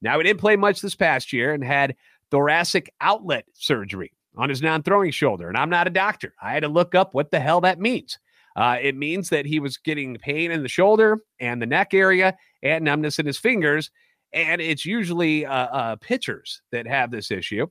Now, 0.03 0.19
he 0.19 0.25
didn't 0.25 0.41
play 0.41 0.57
much 0.57 0.81
this 0.81 0.95
past 0.95 1.33
year 1.33 1.55
and 1.55 1.65
had 1.65 1.97
thoracic 2.31 2.93
outlet 3.01 3.47
surgery 3.55 4.13
on 4.37 4.49
his 4.49 4.61
non 4.61 4.83
throwing 4.83 5.11
shoulder. 5.11 5.49
And 5.49 5.57
I'm 5.57 5.71
not 5.71 5.87
a 5.87 5.91
doctor. 5.91 6.35
I 6.43 6.53
had 6.53 6.63
to 6.63 6.69
look 6.69 6.95
up 6.95 7.15
what 7.15 7.31
the 7.31 7.41
hell 7.41 7.63
that 7.63 7.81
means. 7.81 8.19
Uh, 8.57 8.79
it 8.81 8.97
means 8.97 9.29
that 9.29 9.45
he 9.45 9.61
was 9.61 9.77
getting 9.77 10.17
pain 10.17 10.51
in 10.51 10.63
the 10.63 10.69
shoulder 10.69 11.19
and 11.41 11.61
the 11.61 11.67
neck 11.67 11.93
area 11.93 12.37
and 12.63 12.85
numbness 12.85 13.19
in 13.19 13.27
his 13.27 13.39
fingers. 13.39 13.91
And 14.33 14.61
it's 14.61 14.85
usually 14.85 15.45
uh, 15.45 15.53
uh, 15.53 15.97
pitchers 15.97 16.63
that 16.73 16.87
have 16.87 17.11
this 17.11 17.31
issue. 17.31 17.67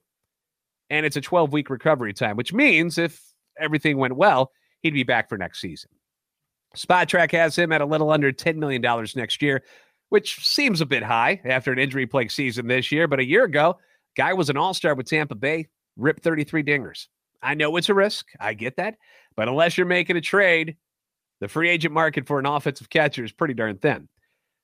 And 0.90 1.06
it's 1.06 1.18
a 1.18 1.22
12 1.22 1.52
week 1.52 1.70
recovery 1.70 2.14
time, 2.14 2.38
which 2.38 2.54
means 2.54 2.98
if 2.98 3.20
everything 3.60 3.98
went 3.98 4.16
well, 4.16 4.52
he'd 4.82 4.94
be 4.94 5.04
back 5.04 5.30
for 5.30 5.38
next 5.38 5.62
season. 5.62 5.90
Spotrac 6.76 7.32
has 7.32 7.58
him 7.58 7.72
at 7.72 7.82
a 7.82 7.86
little 7.86 8.12
under 8.12 8.32
$10 8.32 8.56
million 8.58 8.82
next 9.16 9.42
year, 9.42 9.64
which 10.10 10.46
seems 10.46 10.82
a 10.82 10.86
bit 10.86 11.04
high 11.04 11.42
after 11.46 11.72
an 11.72 11.80
injury 11.80 12.06
plagued 12.06 12.32
season 12.32 12.68
this 12.68 12.92
year. 12.92 13.08
But 13.08 13.20
a 13.20 13.26
year 13.26 13.46
ago, 13.46 13.78
guy 14.18 14.34
was 14.34 14.50
an 14.50 14.58
all 14.58 14.74
star 14.74 14.94
with 14.94 15.08
Tampa 15.08 15.36
Bay, 15.36 15.68
ripped 15.96 16.24
33 16.24 16.64
dingers. 16.64 17.08
I 17.42 17.54
know 17.54 17.76
it's 17.78 17.90
a 17.90 17.94
risk. 17.94 18.28
I 18.40 18.54
get 18.54 18.76
that. 18.78 18.96
But 19.36 19.48
unless 19.48 19.78
you're 19.78 19.88
making 19.88 20.18
a 20.18 20.22
trade, 20.22 20.78
the 21.40 21.48
free 21.48 21.70
agent 21.70 21.94
market 21.94 22.26
for 22.28 22.40
an 22.40 22.46
offensive 22.46 22.90
catcher 22.90 23.24
is 23.24 23.32
pretty 23.32 23.54
darn 23.54 23.78
thin. 23.78 24.08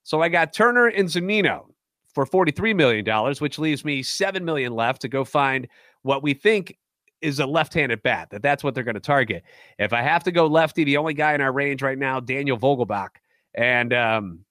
So 0.04 0.22
I 0.22 0.30
got 0.30 0.54
Turner 0.54 0.88
and 0.88 1.08
Zunino 1.08 1.66
for 2.14 2.26
$43 2.26 2.76
million, 2.76 3.36
which 3.40 3.60
leaves 3.60 3.86
me 3.86 4.02
$7 4.04 4.42
million 4.42 4.74
left 4.74 5.02
to 5.02 5.08
go 5.08 5.24
find 5.24 5.68
what 6.02 6.24
we 6.24 6.34
think 6.34 6.78
is 7.22 7.40
a 7.40 7.46
left-handed 7.46 8.04
bat. 8.04 8.30
That 8.32 8.42
that's 8.42 8.64
what 8.64 8.76
they're 8.76 8.84
going 8.84 8.96
to 8.96 9.00
target. 9.00 9.44
If 9.80 9.94
I 9.94 10.02
have 10.02 10.24
to 10.24 10.32
go 10.32 10.48
lefty, 10.48 10.84
the 10.84 10.98
only 10.98 11.14
guy 11.14 11.34
in 11.34 11.42
our 11.42 11.52
range 11.52 11.82
right 11.82 11.98
now, 11.98 12.20
Daniel 12.20 12.58
Vogelbach, 12.58 13.10
and 13.54 13.94
um, 13.94 14.46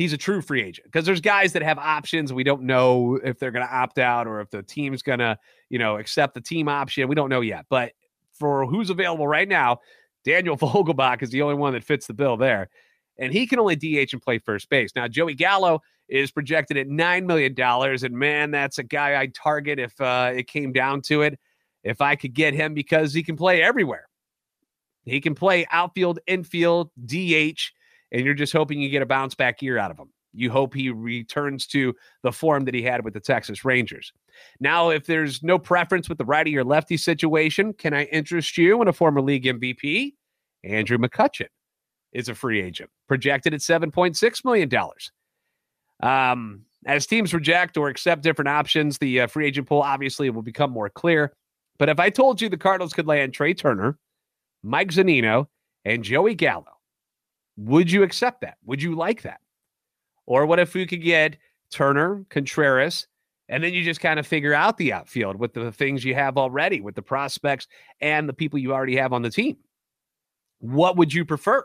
he's 0.00 0.14
a 0.14 0.16
true 0.16 0.40
free 0.40 0.62
agent 0.62 0.86
because 0.86 1.04
there's 1.04 1.20
guys 1.20 1.52
that 1.52 1.62
have 1.62 1.78
options. 1.78 2.32
We 2.32 2.42
don't 2.42 2.62
know 2.62 3.18
if 3.22 3.38
they're 3.38 3.50
going 3.50 3.66
to 3.66 3.72
opt 3.74 3.98
out 3.98 4.26
or 4.26 4.40
if 4.40 4.48
the 4.48 4.62
team's 4.62 5.02
going 5.02 5.18
to, 5.18 5.36
you 5.68 5.78
know, 5.78 5.98
accept 5.98 6.32
the 6.32 6.40
team 6.40 6.68
option. 6.68 7.06
We 7.06 7.14
don't 7.14 7.28
know 7.28 7.42
yet. 7.42 7.66
But 7.68 7.92
for 8.32 8.64
who's 8.64 8.88
available 8.88 9.28
right 9.28 9.46
now, 9.46 9.80
Daniel 10.24 10.56
Vogelbach 10.58 11.22
is 11.22 11.28
the 11.28 11.42
only 11.42 11.56
one 11.56 11.74
that 11.74 11.84
fits 11.84 12.06
the 12.06 12.14
bill 12.14 12.38
there. 12.38 12.70
And 13.18 13.30
he 13.30 13.46
can 13.46 13.58
only 13.58 13.76
DH 13.76 14.14
and 14.14 14.22
play 14.22 14.38
first 14.38 14.70
base. 14.70 14.92
Now, 14.96 15.06
Joey 15.06 15.34
Gallo 15.34 15.82
is 16.08 16.30
projected 16.30 16.78
at 16.78 16.88
$9 16.88 17.26
million. 17.26 17.54
And 17.58 18.18
man, 18.18 18.50
that's 18.50 18.78
a 18.78 18.82
guy 18.82 19.20
I'd 19.20 19.34
target 19.34 19.78
if 19.78 20.00
uh, 20.00 20.32
it 20.34 20.46
came 20.46 20.72
down 20.72 21.02
to 21.02 21.20
it. 21.20 21.38
If 21.82 22.00
I 22.00 22.16
could 22.16 22.34
get 22.34 22.54
him 22.54 22.74
because 22.74 23.14
he 23.14 23.22
can 23.22 23.36
play 23.36 23.62
everywhere. 23.62 24.06
He 25.04 25.20
can 25.20 25.34
play 25.34 25.66
outfield, 25.70 26.18
infield, 26.26 26.90
DH, 27.06 27.60
and 28.12 28.24
you're 28.24 28.34
just 28.34 28.52
hoping 28.52 28.80
you 28.80 28.90
get 28.90 29.02
a 29.02 29.06
bounce 29.06 29.34
back 29.34 29.62
year 29.62 29.78
out 29.78 29.90
of 29.90 29.98
him. 29.98 30.10
You 30.32 30.50
hope 30.50 30.74
he 30.74 30.90
returns 30.90 31.66
to 31.68 31.94
the 32.22 32.30
form 32.30 32.64
that 32.66 32.74
he 32.74 32.82
had 32.82 33.04
with 33.04 33.14
the 33.14 33.20
Texas 33.20 33.64
Rangers. 33.64 34.12
Now, 34.60 34.90
if 34.90 35.06
there's 35.06 35.42
no 35.42 35.58
preference 35.58 36.08
with 36.08 36.18
the 36.18 36.24
righty 36.24 36.56
or 36.56 36.64
lefty 36.64 36.96
situation, 36.96 37.72
can 37.72 37.94
I 37.94 38.04
interest 38.04 38.56
you 38.56 38.80
in 38.80 38.88
a 38.88 38.92
former 38.92 39.20
league 39.20 39.44
MVP? 39.44 40.14
Andrew 40.62 40.98
McCutchen 40.98 41.48
is 42.12 42.28
a 42.28 42.34
free 42.34 42.60
agent, 42.60 42.90
projected 43.08 43.54
at 43.54 43.60
$7.6 43.60 44.44
million. 44.44 44.70
Um, 46.02 46.62
as 46.86 47.06
teams 47.06 47.34
reject 47.34 47.76
or 47.76 47.88
accept 47.88 48.22
different 48.22 48.48
options, 48.48 48.98
the 48.98 49.22
uh, 49.22 49.26
free 49.26 49.46
agent 49.46 49.68
pool 49.68 49.82
obviously 49.82 50.30
will 50.30 50.42
become 50.42 50.70
more 50.70 50.88
clear. 50.88 51.32
But 51.80 51.88
if 51.88 51.98
I 51.98 52.10
told 52.10 52.42
you 52.42 52.50
the 52.50 52.58
Cardinals 52.58 52.92
could 52.92 53.06
land 53.06 53.32
Trea 53.32 53.54
Turner, 53.54 53.98
Mike 54.62 54.90
Zunino, 54.90 55.46
and 55.86 56.04
Joey 56.04 56.34
Gallo, 56.34 56.66
would 57.56 57.90
you 57.90 58.02
accept 58.02 58.42
that? 58.42 58.58
Would 58.66 58.82
you 58.82 58.94
like 58.94 59.22
that? 59.22 59.40
Or 60.26 60.44
what 60.44 60.58
if 60.58 60.74
we 60.74 60.86
could 60.86 61.02
get 61.02 61.38
Turner, 61.72 62.26
Contreras, 62.28 63.06
and 63.48 63.64
then 63.64 63.72
you 63.72 63.82
just 63.82 64.02
kind 64.02 64.20
of 64.20 64.26
figure 64.26 64.52
out 64.52 64.76
the 64.76 64.92
outfield 64.92 65.36
with 65.36 65.54
the 65.54 65.72
things 65.72 66.04
you 66.04 66.14
have 66.14 66.36
already, 66.36 66.82
with 66.82 66.96
the 66.96 67.02
prospects 67.02 67.66
and 68.02 68.28
the 68.28 68.34
people 68.34 68.58
you 68.58 68.74
already 68.74 68.96
have 68.96 69.14
on 69.14 69.22
the 69.22 69.30
team? 69.30 69.56
What 70.58 70.98
would 70.98 71.14
you 71.14 71.24
prefer? 71.24 71.64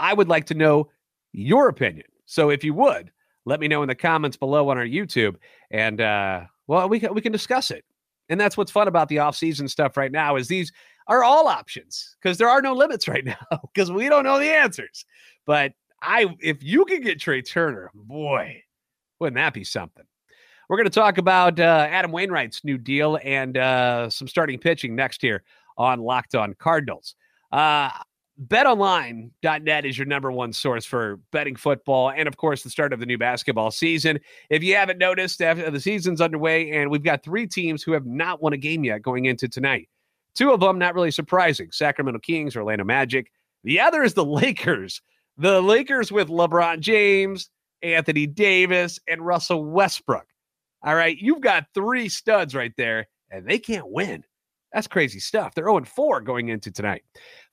I 0.00 0.14
would 0.14 0.28
like 0.28 0.46
to 0.46 0.54
know 0.54 0.90
your 1.30 1.68
opinion. 1.68 2.06
So 2.26 2.50
if 2.50 2.64
you 2.64 2.74
would, 2.74 3.12
let 3.44 3.60
me 3.60 3.68
know 3.68 3.82
in 3.82 3.88
the 3.88 3.94
comments 3.94 4.36
below 4.36 4.68
on 4.68 4.78
our 4.78 4.84
YouTube. 4.84 5.36
And 5.70 6.00
uh, 6.00 6.40
well, 6.66 6.88
we 6.88 6.98
can, 6.98 7.14
we 7.14 7.20
can 7.20 7.30
discuss 7.30 7.70
it. 7.70 7.84
And 8.28 8.40
that's 8.40 8.56
what's 8.56 8.70
fun 8.70 8.88
about 8.88 9.08
the 9.08 9.16
offseason 9.16 9.68
stuff 9.68 9.96
right 9.96 10.12
now 10.12 10.36
is 10.36 10.48
these 10.48 10.72
are 11.08 11.24
all 11.24 11.48
options 11.48 12.16
because 12.20 12.38
there 12.38 12.48
are 12.48 12.62
no 12.62 12.74
limits 12.74 13.08
right 13.08 13.24
now 13.50 13.60
because 13.74 13.90
we 13.90 14.08
don't 14.08 14.24
know 14.24 14.38
the 14.38 14.52
answers. 14.52 15.04
But 15.46 15.72
I, 16.00 16.34
if 16.40 16.62
you 16.62 16.84
can 16.84 17.00
get 17.00 17.20
Trea 17.20 17.42
Turner, 17.42 17.90
boy, 17.94 18.62
wouldn't 19.20 19.36
that 19.36 19.54
be 19.54 19.64
something? 19.64 20.04
We're 20.68 20.76
going 20.76 20.88
to 20.88 20.90
talk 20.90 21.18
about 21.18 21.60
uh, 21.60 21.86
Adam 21.90 22.12
Wainwright's 22.12 22.64
new 22.64 22.78
deal 22.78 23.18
and 23.22 23.58
uh, 23.58 24.08
some 24.08 24.26
starting 24.26 24.58
pitching 24.58 24.96
next 24.96 25.20
here 25.20 25.42
on 25.76 26.00
Locked 26.00 26.34
On 26.34 26.54
Cardinals. 26.54 27.14
Uh, 27.50 27.90
BetOnline.net 28.40 29.84
is 29.84 29.98
your 29.98 30.06
number 30.06 30.32
one 30.32 30.52
source 30.52 30.86
for 30.86 31.20
betting 31.32 31.54
football 31.54 32.10
and, 32.10 32.26
of 32.26 32.36
course, 32.38 32.62
the 32.62 32.70
start 32.70 32.92
of 32.92 33.00
the 33.00 33.06
new 33.06 33.18
basketball 33.18 33.70
season. 33.70 34.18
If 34.48 34.62
you 34.62 34.74
haven't 34.74 34.98
noticed, 34.98 35.38
the 35.38 35.80
season's 35.80 36.20
underway, 36.20 36.70
and 36.70 36.90
we've 36.90 37.02
got 37.02 37.22
three 37.22 37.46
teams 37.46 37.82
who 37.82 37.92
have 37.92 38.06
not 38.06 38.42
won 38.42 38.52
a 38.52 38.56
game 38.56 38.84
yet 38.84 39.02
going 39.02 39.26
into 39.26 39.48
tonight. 39.48 39.88
Two 40.34 40.50
of 40.50 40.60
them, 40.60 40.78
not 40.78 40.94
really 40.94 41.10
surprising 41.10 41.70
Sacramento 41.72 42.20
Kings, 42.20 42.56
Orlando 42.56 42.84
Magic. 42.84 43.30
The 43.64 43.80
other 43.80 44.02
is 44.02 44.14
the 44.14 44.24
Lakers. 44.24 45.02
The 45.36 45.60
Lakers 45.60 46.10
with 46.10 46.28
LeBron 46.28 46.80
James, 46.80 47.50
Anthony 47.82 48.26
Davis, 48.26 48.98
and 49.08 49.24
Russell 49.24 49.64
Westbrook. 49.64 50.26
All 50.82 50.94
right, 50.94 51.16
you've 51.18 51.42
got 51.42 51.66
three 51.74 52.08
studs 52.08 52.54
right 52.54 52.72
there, 52.76 53.08
and 53.30 53.46
they 53.46 53.58
can't 53.58 53.88
win. 53.88 54.24
That's 54.72 54.86
crazy 54.86 55.20
stuff. 55.20 55.54
They're 55.54 55.66
0 55.66 55.84
4 55.84 56.20
going 56.22 56.48
into 56.48 56.70
tonight. 56.70 57.04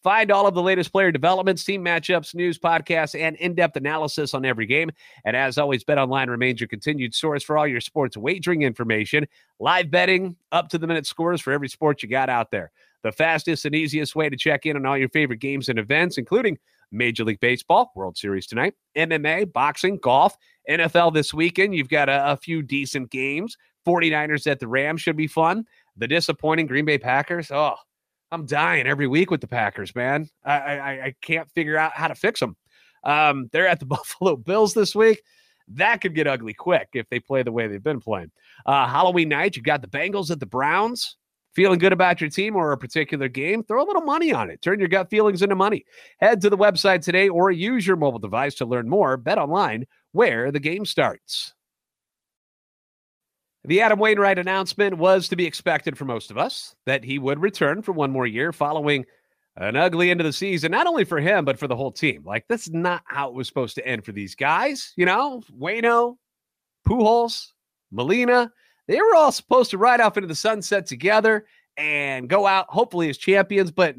Find 0.01 0.31
all 0.31 0.47
of 0.47 0.53
the 0.53 0.61
latest 0.61 0.91
player 0.91 1.11
developments, 1.11 1.63
team 1.63 1.83
matchups, 1.83 2.33
news, 2.33 2.57
podcasts, 2.57 3.19
and 3.19 3.35
in 3.37 3.55
depth 3.55 3.75
analysis 3.75 4.33
on 4.33 4.45
every 4.45 4.65
game. 4.65 4.89
And 5.25 5.35
as 5.35 5.57
always, 5.57 5.83
Bet 5.83 5.97
Online 5.97 6.29
remains 6.29 6.61
your 6.61 6.69
continued 6.69 7.13
source 7.13 7.43
for 7.43 7.57
all 7.57 7.67
your 7.67 7.81
sports 7.81 8.15
wagering 8.15 8.61
information, 8.61 9.27
live 9.59 9.91
betting, 9.91 10.37
up 10.53 10.69
to 10.69 10.77
the 10.77 10.87
minute 10.87 11.05
scores 11.05 11.41
for 11.41 11.51
every 11.51 11.67
sport 11.67 12.01
you 12.01 12.07
got 12.07 12.29
out 12.29 12.51
there. 12.51 12.71
The 13.03 13.11
fastest 13.11 13.65
and 13.65 13.75
easiest 13.75 14.15
way 14.15 14.29
to 14.29 14.37
check 14.37 14.65
in 14.65 14.77
on 14.77 14.85
all 14.85 14.97
your 14.97 15.09
favorite 15.09 15.39
games 15.39 15.67
and 15.69 15.79
events, 15.79 16.17
including 16.17 16.57
Major 16.91 17.23
League 17.23 17.39
Baseball, 17.39 17.91
World 17.95 18.17
Series 18.17 18.47
tonight, 18.47 18.73
MMA, 18.95 19.51
boxing, 19.51 19.97
golf, 19.97 20.37
NFL 20.69 21.13
this 21.13 21.33
weekend. 21.33 21.75
You've 21.75 21.89
got 21.89 22.09
a, 22.09 22.31
a 22.31 22.37
few 22.37 22.61
decent 22.61 23.11
games. 23.11 23.57
49ers 23.87 24.47
at 24.47 24.59
the 24.59 24.67
Rams 24.67 25.01
should 25.01 25.15
be 25.15 25.27
fun. 25.27 25.65
The 25.97 26.07
disappointing 26.07 26.67
Green 26.67 26.85
Bay 26.85 26.97
Packers. 26.97 27.51
Oh, 27.51 27.75
I'm 28.31 28.45
dying 28.45 28.87
every 28.87 29.07
week 29.07 29.31
with 29.31 29.41
the 29.41 29.47
Packers, 29.47 29.93
man. 29.95 30.29
I 30.43 30.53
I, 30.53 30.91
I 31.05 31.15
can't 31.21 31.49
figure 31.51 31.77
out 31.77 31.93
how 31.93 32.07
to 32.07 32.15
fix 32.15 32.39
them. 32.39 32.55
Um, 33.03 33.49
they're 33.51 33.67
at 33.67 33.79
the 33.79 33.85
Buffalo 33.87 34.35
Bills 34.35 34.73
this 34.73 34.95
week. 34.95 35.21
That 35.69 36.01
could 36.01 36.15
get 36.15 36.27
ugly 36.27 36.53
quick 36.53 36.89
if 36.93 37.07
they 37.09 37.19
play 37.19 37.43
the 37.43 37.51
way 37.51 37.67
they've 37.67 37.83
been 37.83 37.99
playing. 37.99 38.31
Uh, 38.65 38.87
Halloween 38.87 39.29
night, 39.29 39.55
you 39.55 39.61
got 39.61 39.81
the 39.81 39.87
Bengals 39.87 40.31
at 40.31 40.39
the 40.39 40.45
Browns. 40.45 41.15
Feeling 41.55 41.79
good 41.79 41.93
about 41.93 42.21
your 42.21 42.29
team 42.29 42.55
or 42.55 42.71
a 42.71 42.77
particular 42.77 43.27
game? 43.27 43.63
Throw 43.63 43.83
a 43.83 43.85
little 43.85 44.03
money 44.03 44.31
on 44.31 44.49
it. 44.49 44.61
Turn 44.61 44.79
your 44.79 44.87
gut 44.87 45.09
feelings 45.09 45.41
into 45.41 45.55
money. 45.55 45.83
Head 46.19 46.41
to 46.41 46.49
the 46.49 46.57
website 46.57 47.03
today 47.03 47.27
or 47.27 47.49
use 47.51 47.85
your 47.85 47.95
mobile 47.95 48.19
device 48.19 48.55
to 48.55 48.65
learn 48.65 48.87
more. 48.87 49.17
Bet 49.17 49.39
online 49.39 49.85
where 50.11 50.51
the 50.51 50.59
game 50.59 50.85
starts. 50.85 51.53
The 53.65 53.81
Adam 53.81 53.99
Wainwright 53.99 54.39
announcement 54.39 54.97
was 54.97 55.27
to 55.27 55.35
be 55.35 55.45
expected 55.45 55.97
for 55.97 56.05
most 56.05 56.31
of 56.31 56.37
us 56.37 56.75
that 56.85 57.03
he 57.03 57.19
would 57.19 57.41
return 57.41 57.81
for 57.81 57.91
one 57.91 58.11
more 58.11 58.25
year 58.25 58.53
following 58.53 59.05
an 59.57 59.75
ugly 59.75 60.09
end 60.09 60.21
of 60.21 60.25
the 60.25 60.31
season, 60.31 60.71
not 60.71 60.87
only 60.87 61.03
for 61.03 61.19
him, 61.19 61.43
but 61.43 61.59
for 61.59 61.67
the 61.67 61.75
whole 61.75 61.91
team. 61.91 62.23
Like, 62.25 62.45
that's 62.47 62.69
not 62.69 63.03
how 63.05 63.27
it 63.27 63.33
was 63.33 63.47
supposed 63.47 63.75
to 63.75 63.85
end 63.85 64.05
for 64.05 64.13
these 64.13 64.33
guys. 64.33 64.93
You 64.95 65.05
know, 65.05 65.43
Wayno, 65.59 66.15
Pujols, 66.87 67.47
Molina, 67.91 68.51
they 68.87 69.01
were 69.01 69.15
all 69.15 69.33
supposed 69.33 69.71
to 69.71 69.77
ride 69.77 69.99
off 69.99 70.15
into 70.15 70.27
the 70.27 70.35
sunset 70.35 70.85
together 70.85 71.45
and 71.75 72.29
go 72.29 72.47
out, 72.47 72.67
hopefully, 72.69 73.09
as 73.09 73.17
champions, 73.17 73.71
but 73.71 73.95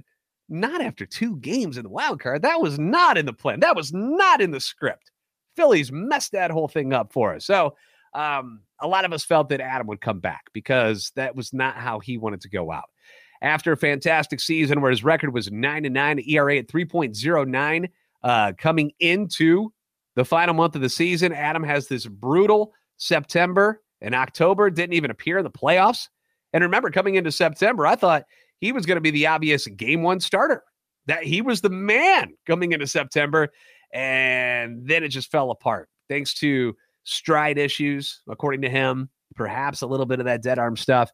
not 0.49 0.81
after 0.81 1.05
two 1.05 1.37
games 1.37 1.77
in 1.77 1.83
the 1.83 1.91
wild 1.91 2.21
card. 2.21 2.43
That 2.43 2.63
was 2.63 2.79
not 2.79 3.19
in 3.19 3.27
the 3.27 3.33
plan. 3.35 3.61
That 3.61 3.77
was 3.77 3.93
not 3.93 4.41
in 4.41 4.51
the 4.51 4.61
script. 4.61 5.11
Phillies 5.55 5.93
messed 5.93 6.33
that 6.33 6.51
whole 6.51 6.69
thing 6.69 6.95
up 6.95 7.13
for 7.13 7.35
us. 7.35 7.45
So, 7.45 7.77
um, 8.15 8.63
a 8.81 8.87
lot 8.87 9.05
of 9.05 9.13
us 9.13 9.25
felt 9.25 9.49
that 9.51 9.61
Adam 9.61 9.87
would 9.87 10.01
come 10.01 10.21
back 10.21 10.45
because 10.53 11.13
that 11.17 11.37
was 11.37 11.53
not 11.53 11.77
how 11.77 11.99
he 11.99 12.19
wanted 12.19 12.41
to 12.43 12.49
go 12.49 12.73
out. 12.73 12.89
After 13.43 13.73
a 13.73 13.77
fantastic 13.77 14.41
season 14.41 14.81
where 14.81 14.91
his 14.91 15.05
record 15.05 15.33
was 15.33 15.51
9 15.51 15.85
and 15.85 15.95
9, 15.95 16.21
ERA 16.27 16.59
at 16.59 16.69
3.09, 16.69 17.89
uh, 18.23 18.53
coming 18.59 18.93
into 19.01 19.73
the 20.15 20.25
final 20.25 20.55
month 20.55 20.75
of 20.75 20.83
the 20.83 20.89
season, 20.89 21.33
Adam 21.33 21.63
has 21.63 21.89
this 21.89 22.07
brutal 22.07 22.73
September 22.99 23.83
and 24.03 24.15
October, 24.15 24.69
didn't 24.71 24.95
even 24.95 25.11
appear 25.11 25.39
in 25.39 25.45
the 25.45 25.51
playoffs. 25.51 26.09
And 26.53 26.63
remember, 26.63 26.91
coming 26.91 27.15
into 27.15 27.33
September, 27.33 27.87
I 27.87 27.97
thought 27.97 28.25
he 28.59 28.73
was 28.73 28.85
going 28.85 28.97
to 28.97 29.03
be 29.03 29.11
the 29.11 29.27
obvious 29.27 29.67
game 29.67 30.03
one 30.03 30.21
starter. 30.21 30.63
That 31.07 31.25
he 31.25 31.41
was 31.41 31.61
the 31.61 31.71
man 31.71 32.35
coming 32.47 32.73
into 32.73 32.87
September, 32.87 33.49
and 33.93 34.87
then 34.87 35.03
it 35.03 35.09
just 35.09 35.31
fell 35.31 35.51
apart 35.51 35.89
thanks 36.11 36.35
to 36.35 36.77
stride 37.05 37.59
issues, 37.59 38.23
according 38.29 38.63
to 38.63 38.71
him, 38.71 39.09
perhaps 39.35 39.83
a 39.83 39.87
little 39.87 40.07
bit 40.07 40.21
of 40.21 40.27
that 40.27 40.43
dead 40.43 40.59
arm 40.59 40.77
stuff. 40.77 41.11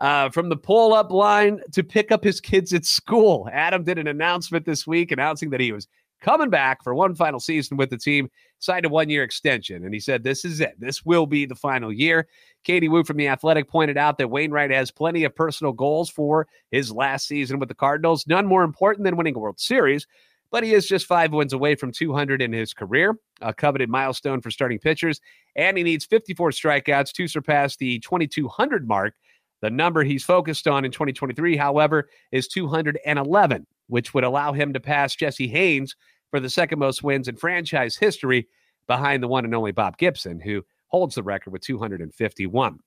Uh, 0.00 0.28
from 0.30 0.48
the 0.48 0.56
pull 0.56 0.94
up 0.94 1.12
line 1.12 1.60
to 1.70 1.84
pick 1.84 2.10
up 2.10 2.24
his 2.24 2.40
kids 2.40 2.72
at 2.72 2.84
school, 2.84 3.48
Adam 3.52 3.84
did 3.84 3.98
an 3.98 4.08
announcement 4.08 4.64
this 4.64 4.86
week 4.86 5.12
announcing 5.12 5.50
that 5.50 5.60
he 5.60 5.72
was 5.72 5.86
coming 6.20 6.50
back 6.50 6.82
for 6.82 6.94
one 6.94 7.14
final 7.14 7.40
season 7.40 7.76
with 7.76 7.90
the 7.90 7.98
team, 7.98 8.30
signed 8.58 8.86
a 8.86 8.88
one 8.88 9.10
year 9.10 9.22
extension. 9.22 9.84
And 9.84 9.92
he 9.92 10.00
said, 10.00 10.24
This 10.24 10.44
is 10.44 10.60
it. 10.60 10.74
This 10.78 11.04
will 11.04 11.26
be 11.26 11.44
the 11.44 11.54
final 11.54 11.92
year. 11.92 12.26
Katie 12.64 12.88
Woo 12.88 13.04
from 13.04 13.16
The 13.16 13.28
Athletic 13.28 13.68
pointed 13.68 13.98
out 13.98 14.18
that 14.18 14.30
Wainwright 14.30 14.70
has 14.70 14.90
plenty 14.90 15.24
of 15.24 15.34
personal 15.34 15.72
goals 15.72 16.08
for 16.08 16.46
his 16.70 16.90
last 16.90 17.26
season 17.26 17.58
with 17.58 17.68
the 17.68 17.74
Cardinals, 17.74 18.26
none 18.26 18.46
more 18.46 18.62
important 18.62 19.04
than 19.04 19.16
winning 19.16 19.36
a 19.36 19.38
World 19.38 19.60
Series 19.60 20.06
but 20.52 20.62
he 20.62 20.74
is 20.74 20.86
just 20.86 21.06
five 21.06 21.32
wins 21.32 21.54
away 21.54 21.74
from 21.74 21.90
200 21.90 22.42
in 22.42 22.52
his 22.52 22.74
career, 22.74 23.16
a 23.40 23.54
coveted 23.54 23.88
milestone 23.88 24.42
for 24.42 24.50
starting 24.50 24.78
pitchers. 24.78 25.20
And 25.56 25.78
he 25.78 25.82
needs 25.82 26.04
54 26.04 26.50
strikeouts 26.50 27.12
to 27.12 27.26
surpass 27.26 27.76
the 27.76 27.98
2,200 28.00 28.86
mark. 28.86 29.14
The 29.62 29.70
number 29.70 30.04
he's 30.04 30.22
focused 30.22 30.68
on 30.68 30.84
in 30.84 30.92
2023, 30.92 31.56
however, 31.56 32.08
is 32.32 32.48
211, 32.48 33.66
which 33.88 34.12
would 34.12 34.24
allow 34.24 34.52
him 34.52 34.74
to 34.74 34.80
pass 34.80 35.16
Jesse 35.16 35.48
Haines 35.48 35.96
for 36.30 36.38
the 36.38 36.50
second 36.50 36.78
most 36.78 37.02
wins 37.02 37.28
in 37.28 37.36
franchise 37.36 37.96
history 37.96 38.46
behind 38.86 39.22
the 39.22 39.28
one 39.28 39.44
and 39.44 39.54
only 39.54 39.72
Bob 39.72 39.96
Gibson, 39.96 40.38
who 40.38 40.62
holds 40.88 41.14
the 41.14 41.22
record 41.22 41.52
with 41.52 41.62
251 41.62 42.78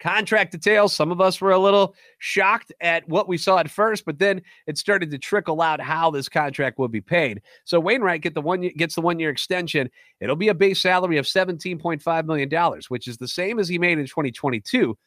contract 0.00 0.52
details. 0.52 0.94
Some 0.94 1.12
of 1.12 1.20
us 1.20 1.40
were 1.40 1.52
a 1.52 1.58
little 1.58 1.94
shocked 2.18 2.72
at 2.80 3.08
what 3.08 3.28
we 3.28 3.36
saw 3.36 3.58
at 3.58 3.70
first, 3.70 4.04
but 4.04 4.18
then 4.18 4.42
it 4.66 4.78
started 4.78 5.10
to 5.10 5.18
trickle 5.18 5.62
out 5.62 5.80
how 5.80 6.10
this 6.10 6.28
contract 6.28 6.78
will 6.78 6.88
be 6.88 7.00
paid. 7.00 7.42
So 7.64 7.78
Wainwright 7.78 8.22
get 8.22 8.34
the 8.34 8.40
one 8.40 8.62
gets 8.76 8.94
the 8.94 9.02
one 9.02 9.18
year 9.18 9.30
extension. 9.30 9.90
It'll 10.20 10.36
be 10.36 10.48
a 10.48 10.54
base 10.54 10.80
salary 10.80 11.18
of 11.18 11.28
seventeen 11.28 11.78
point 11.78 12.02
five 12.02 12.26
million 12.26 12.48
dollars, 12.48 12.90
which 12.90 13.06
is 13.06 13.18
the 13.18 13.28
same 13.28 13.58
as 13.58 13.68
he 13.68 13.78
made 13.78 13.98
in 13.98 14.06
2022, 14.06 14.98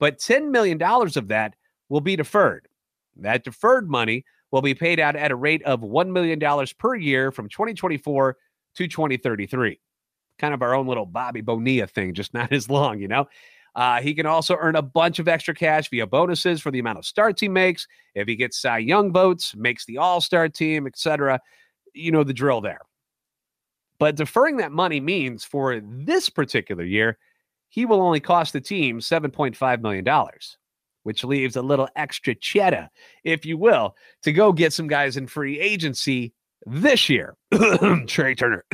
but 0.00 0.18
ten 0.18 0.50
million 0.50 0.78
dollars 0.78 1.16
of 1.16 1.28
that 1.28 1.54
will 1.88 2.00
be 2.00 2.16
deferred. 2.16 2.68
That 3.16 3.44
deferred 3.44 3.88
money 3.88 4.24
will 4.50 4.62
be 4.62 4.74
paid 4.74 5.00
out 5.00 5.16
at 5.16 5.30
a 5.30 5.36
rate 5.36 5.62
of 5.64 5.80
$1 5.80 6.08
million 6.08 6.66
per 6.78 6.94
year 6.94 7.30
from 7.30 7.48
2024 7.48 8.36
to 8.76 8.88
2033. 8.88 9.80
Kind 10.38 10.54
of 10.54 10.62
our 10.62 10.74
own 10.74 10.86
little 10.86 11.06
Bobby 11.06 11.40
Bonilla 11.40 11.86
thing, 11.86 12.14
just 12.14 12.32
not 12.32 12.52
as 12.52 12.70
long, 12.70 13.00
you 13.00 13.08
know? 13.08 13.26
Uh, 13.78 14.02
he 14.02 14.12
can 14.12 14.26
also 14.26 14.56
earn 14.58 14.74
a 14.74 14.82
bunch 14.82 15.20
of 15.20 15.28
extra 15.28 15.54
cash 15.54 15.88
via 15.88 16.04
bonuses 16.04 16.60
for 16.60 16.72
the 16.72 16.80
amount 16.80 16.98
of 16.98 17.06
starts 17.06 17.40
he 17.40 17.48
makes. 17.48 17.86
If 18.16 18.26
he 18.26 18.34
gets 18.34 18.60
Cy 18.60 18.78
Young 18.78 19.12
votes, 19.12 19.54
makes 19.54 19.86
the 19.86 19.98
All 19.98 20.20
Star 20.20 20.48
team, 20.48 20.84
etc., 20.84 21.38
you 21.94 22.10
know 22.10 22.24
the 22.24 22.32
drill 22.32 22.60
there. 22.60 22.80
But 24.00 24.16
deferring 24.16 24.56
that 24.56 24.72
money 24.72 24.98
means 24.98 25.44
for 25.44 25.78
this 25.80 26.28
particular 26.28 26.82
year, 26.82 27.18
he 27.68 27.86
will 27.86 28.02
only 28.02 28.18
cost 28.18 28.52
the 28.52 28.60
team 28.60 28.98
$7.5 28.98 29.80
million, 29.80 30.04
which 31.04 31.22
leaves 31.22 31.54
a 31.54 31.62
little 31.62 31.88
extra 31.94 32.34
cheddar, 32.34 32.88
if 33.22 33.46
you 33.46 33.56
will, 33.56 33.94
to 34.22 34.32
go 34.32 34.52
get 34.52 34.72
some 34.72 34.88
guys 34.88 35.16
in 35.16 35.28
free 35.28 35.60
agency 35.60 36.34
this 36.66 37.08
year. 37.08 37.36
Trea 38.08 38.34
Turner, 38.34 38.64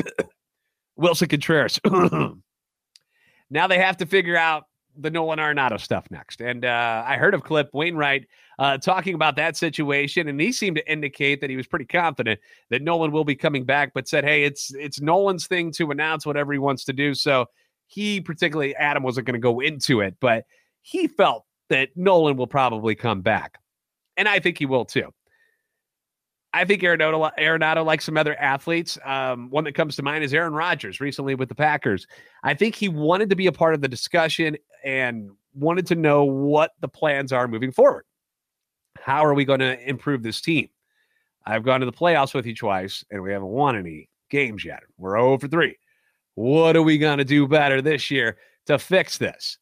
Willson 0.98 1.28
Contreras. 1.28 1.78
now 3.50 3.66
they 3.66 3.78
have 3.78 3.98
to 3.98 4.06
figure 4.06 4.38
out 4.38 4.64
the 4.96 5.10
Nolan 5.10 5.38
Arenado 5.38 5.80
stuff 5.80 6.10
next. 6.10 6.40
And 6.40 6.64
uh, 6.64 7.04
I 7.06 7.16
heard 7.16 7.34
of 7.34 7.42
Clip 7.42 7.68
Wainwright 7.72 8.26
uh, 8.58 8.78
talking 8.78 9.14
about 9.14 9.36
that 9.36 9.56
situation, 9.56 10.28
and 10.28 10.40
he 10.40 10.52
seemed 10.52 10.76
to 10.76 10.90
indicate 10.90 11.40
that 11.40 11.50
he 11.50 11.56
was 11.56 11.66
pretty 11.66 11.86
confident 11.86 12.40
that 12.70 12.82
Nolan 12.82 13.10
will 13.10 13.24
be 13.24 13.34
coming 13.34 13.64
back, 13.64 13.92
but 13.94 14.08
said, 14.08 14.24
"Hey, 14.24 14.44
it's 14.44 14.72
it's 14.74 15.00
Nolan's 15.00 15.46
thing 15.46 15.72
to 15.72 15.90
announce 15.90 16.24
whatever 16.24 16.52
he 16.52 16.58
wants 16.58 16.84
to 16.84 16.92
do." 16.92 17.14
So 17.14 17.46
he 17.86 18.20
particularly 18.20 18.74
Adam 18.76 19.02
wasn't 19.02 19.26
going 19.26 19.34
to 19.34 19.40
go 19.40 19.60
into 19.60 20.00
it, 20.00 20.16
but 20.20 20.44
he 20.82 21.08
felt 21.08 21.44
that 21.70 21.90
Nolan 21.96 22.36
will 22.36 22.46
probably 22.46 22.94
come 22.94 23.22
back, 23.22 23.58
and 24.16 24.28
I 24.28 24.38
think 24.38 24.58
he 24.58 24.66
will 24.66 24.84
too. 24.84 25.12
I 26.54 26.64
think 26.64 26.82
Arenado, 26.82 27.32
Arenado, 27.36 27.84
like 27.84 28.00
some 28.00 28.16
other 28.16 28.40
athletes, 28.40 28.96
um, 29.04 29.50
one 29.50 29.64
that 29.64 29.74
comes 29.74 29.96
to 29.96 30.04
mind 30.04 30.22
is 30.22 30.32
Aaron 30.32 30.54
Rodgers 30.54 31.00
recently 31.00 31.34
with 31.34 31.48
the 31.48 31.54
Packers. 31.54 32.06
I 32.44 32.54
think 32.54 32.76
he 32.76 32.88
wanted 32.88 33.28
to 33.30 33.36
be 33.36 33.48
a 33.48 33.52
part 33.52 33.74
of 33.74 33.80
the 33.80 33.88
discussion 33.88 34.56
and 34.84 35.30
wanted 35.52 35.84
to 35.88 35.96
know 35.96 36.24
what 36.24 36.70
the 36.80 36.86
plans 36.86 37.32
are 37.32 37.48
moving 37.48 37.72
forward. 37.72 38.04
How 39.00 39.24
are 39.24 39.34
we 39.34 39.44
going 39.44 39.58
to 39.58 39.88
improve 39.88 40.22
this 40.22 40.40
team? 40.40 40.68
I've 41.44 41.64
gone 41.64 41.80
to 41.80 41.86
the 41.86 41.92
playoffs 41.92 42.34
with 42.34 42.46
you 42.46 42.54
twice, 42.54 43.04
and 43.10 43.20
we 43.20 43.32
haven't 43.32 43.48
won 43.48 43.76
any 43.76 44.08
games 44.30 44.64
yet. 44.64 44.84
We're 44.96 45.18
0 45.18 45.38
for 45.38 45.48
3. 45.48 45.76
What 46.36 46.76
are 46.76 46.82
we 46.82 46.98
going 46.98 47.18
to 47.18 47.24
do 47.24 47.48
better 47.48 47.82
this 47.82 48.12
year 48.12 48.36
to 48.66 48.78
fix 48.78 49.18
this? 49.18 49.58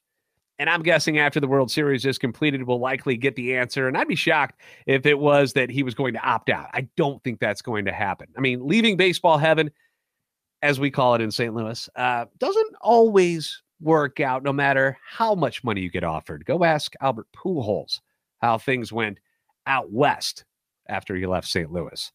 And 0.63 0.71
I'm 0.71 0.85
guessing 0.85 1.19
after 1.19 1.41
the 1.41 1.49
World 1.49 1.73
Series 1.73 2.07
is 2.07 2.19
completed, 2.19 2.63
we'll 2.63 2.79
likely 2.79 3.17
get 3.17 3.35
the 3.35 3.57
answer. 3.57 3.89
And 3.89 3.99
I'd 3.99 4.07
be 4.07 4.15
shocked 4.15 4.61
if 4.87 5.07
it 5.07 5.19
was 5.19 5.55
that 5.55 5.71
he 5.71 5.83
was 5.83 5.93
going 5.93 6.15
to 6.15 6.21
opt 6.21 6.51
out. 6.51 6.69
I 6.73 6.83
don't 6.97 7.21
think 7.25 7.41
that's 7.41 7.61
going 7.61 7.85
to 7.87 7.93
happen. 7.93 8.29
I 8.39 8.41
mean, 8.41 8.65
leaving 8.65 8.97
baseball 8.97 9.39
heaven, 9.39 9.73
as 10.63 10.79
we 10.79 10.89
call 10.89 11.17
it 11.17 11.21
in 11.21 11.33
St. 11.33 11.53
Louis, 11.53 11.89
uh, 11.97 12.27
doesn't 12.39 12.77
always 12.81 13.61
work 13.81 14.21
out 14.21 14.45
no 14.45 14.53
matter 14.53 14.97
how 15.05 15.35
much 15.35 15.65
money 15.65 15.81
you 15.81 15.91
get 15.91 16.05
offered. 16.05 16.45
Go 16.45 16.63
ask 16.63 16.95
Albert 17.01 17.27
Pujols 17.37 17.99
how 18.41 18.57
things 18.57 18.93
went 18.93 19.19
out 19.67 19.91
west 19.91 20.45
after 20.89 21.17
he 21.17 21.27
left 21.27 21.49
St. 21.49 21.73
Louis. 21.73 22.13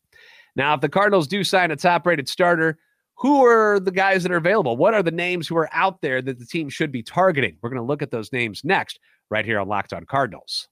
Now, 0.55 0.73
if 0.73 0.79
the 0.79 0.87
Cardinals 0.87 1.27
do 1.27 1.43
sign 1.43 1.71
a 1.71 1.75
top 1.75 2.07
rated 2.07 2.29
starter, 2.29 2.79
who 3.17 3.43
are 3.45 3.79
the 3.79 3.91
guys 3.91 4.23
that 4.23 4.31
are 4.31 4.37
available? 4.37 4.77
What 4.77 4.93
are 4.93 5.03
the 5.03 5.11
names 5.11 5.47
who 5.47 5.57
are 5.57 5.69
out 5.73 6.01
there 6.01 6.21
that 6.21 6.39
the 6.39 6.45
team 6.45 6.69
should 6.69 6.91
be 6.91 7.01
targeting? 7.03 7.57
We're 7.61 7.69
going 7.69 7.81
to 7.81 7.87
look 7.87 8.01
at 8.01 8.11
those 8.11 8.31
names 8.31 8.61
next, 8.63 8.99
right 9.29 9.45
here 9.45 9.59
on 9.59 9.67
Locked 9.67 9.93
On 9.93 10.05
Cardinals. 10.05 10.67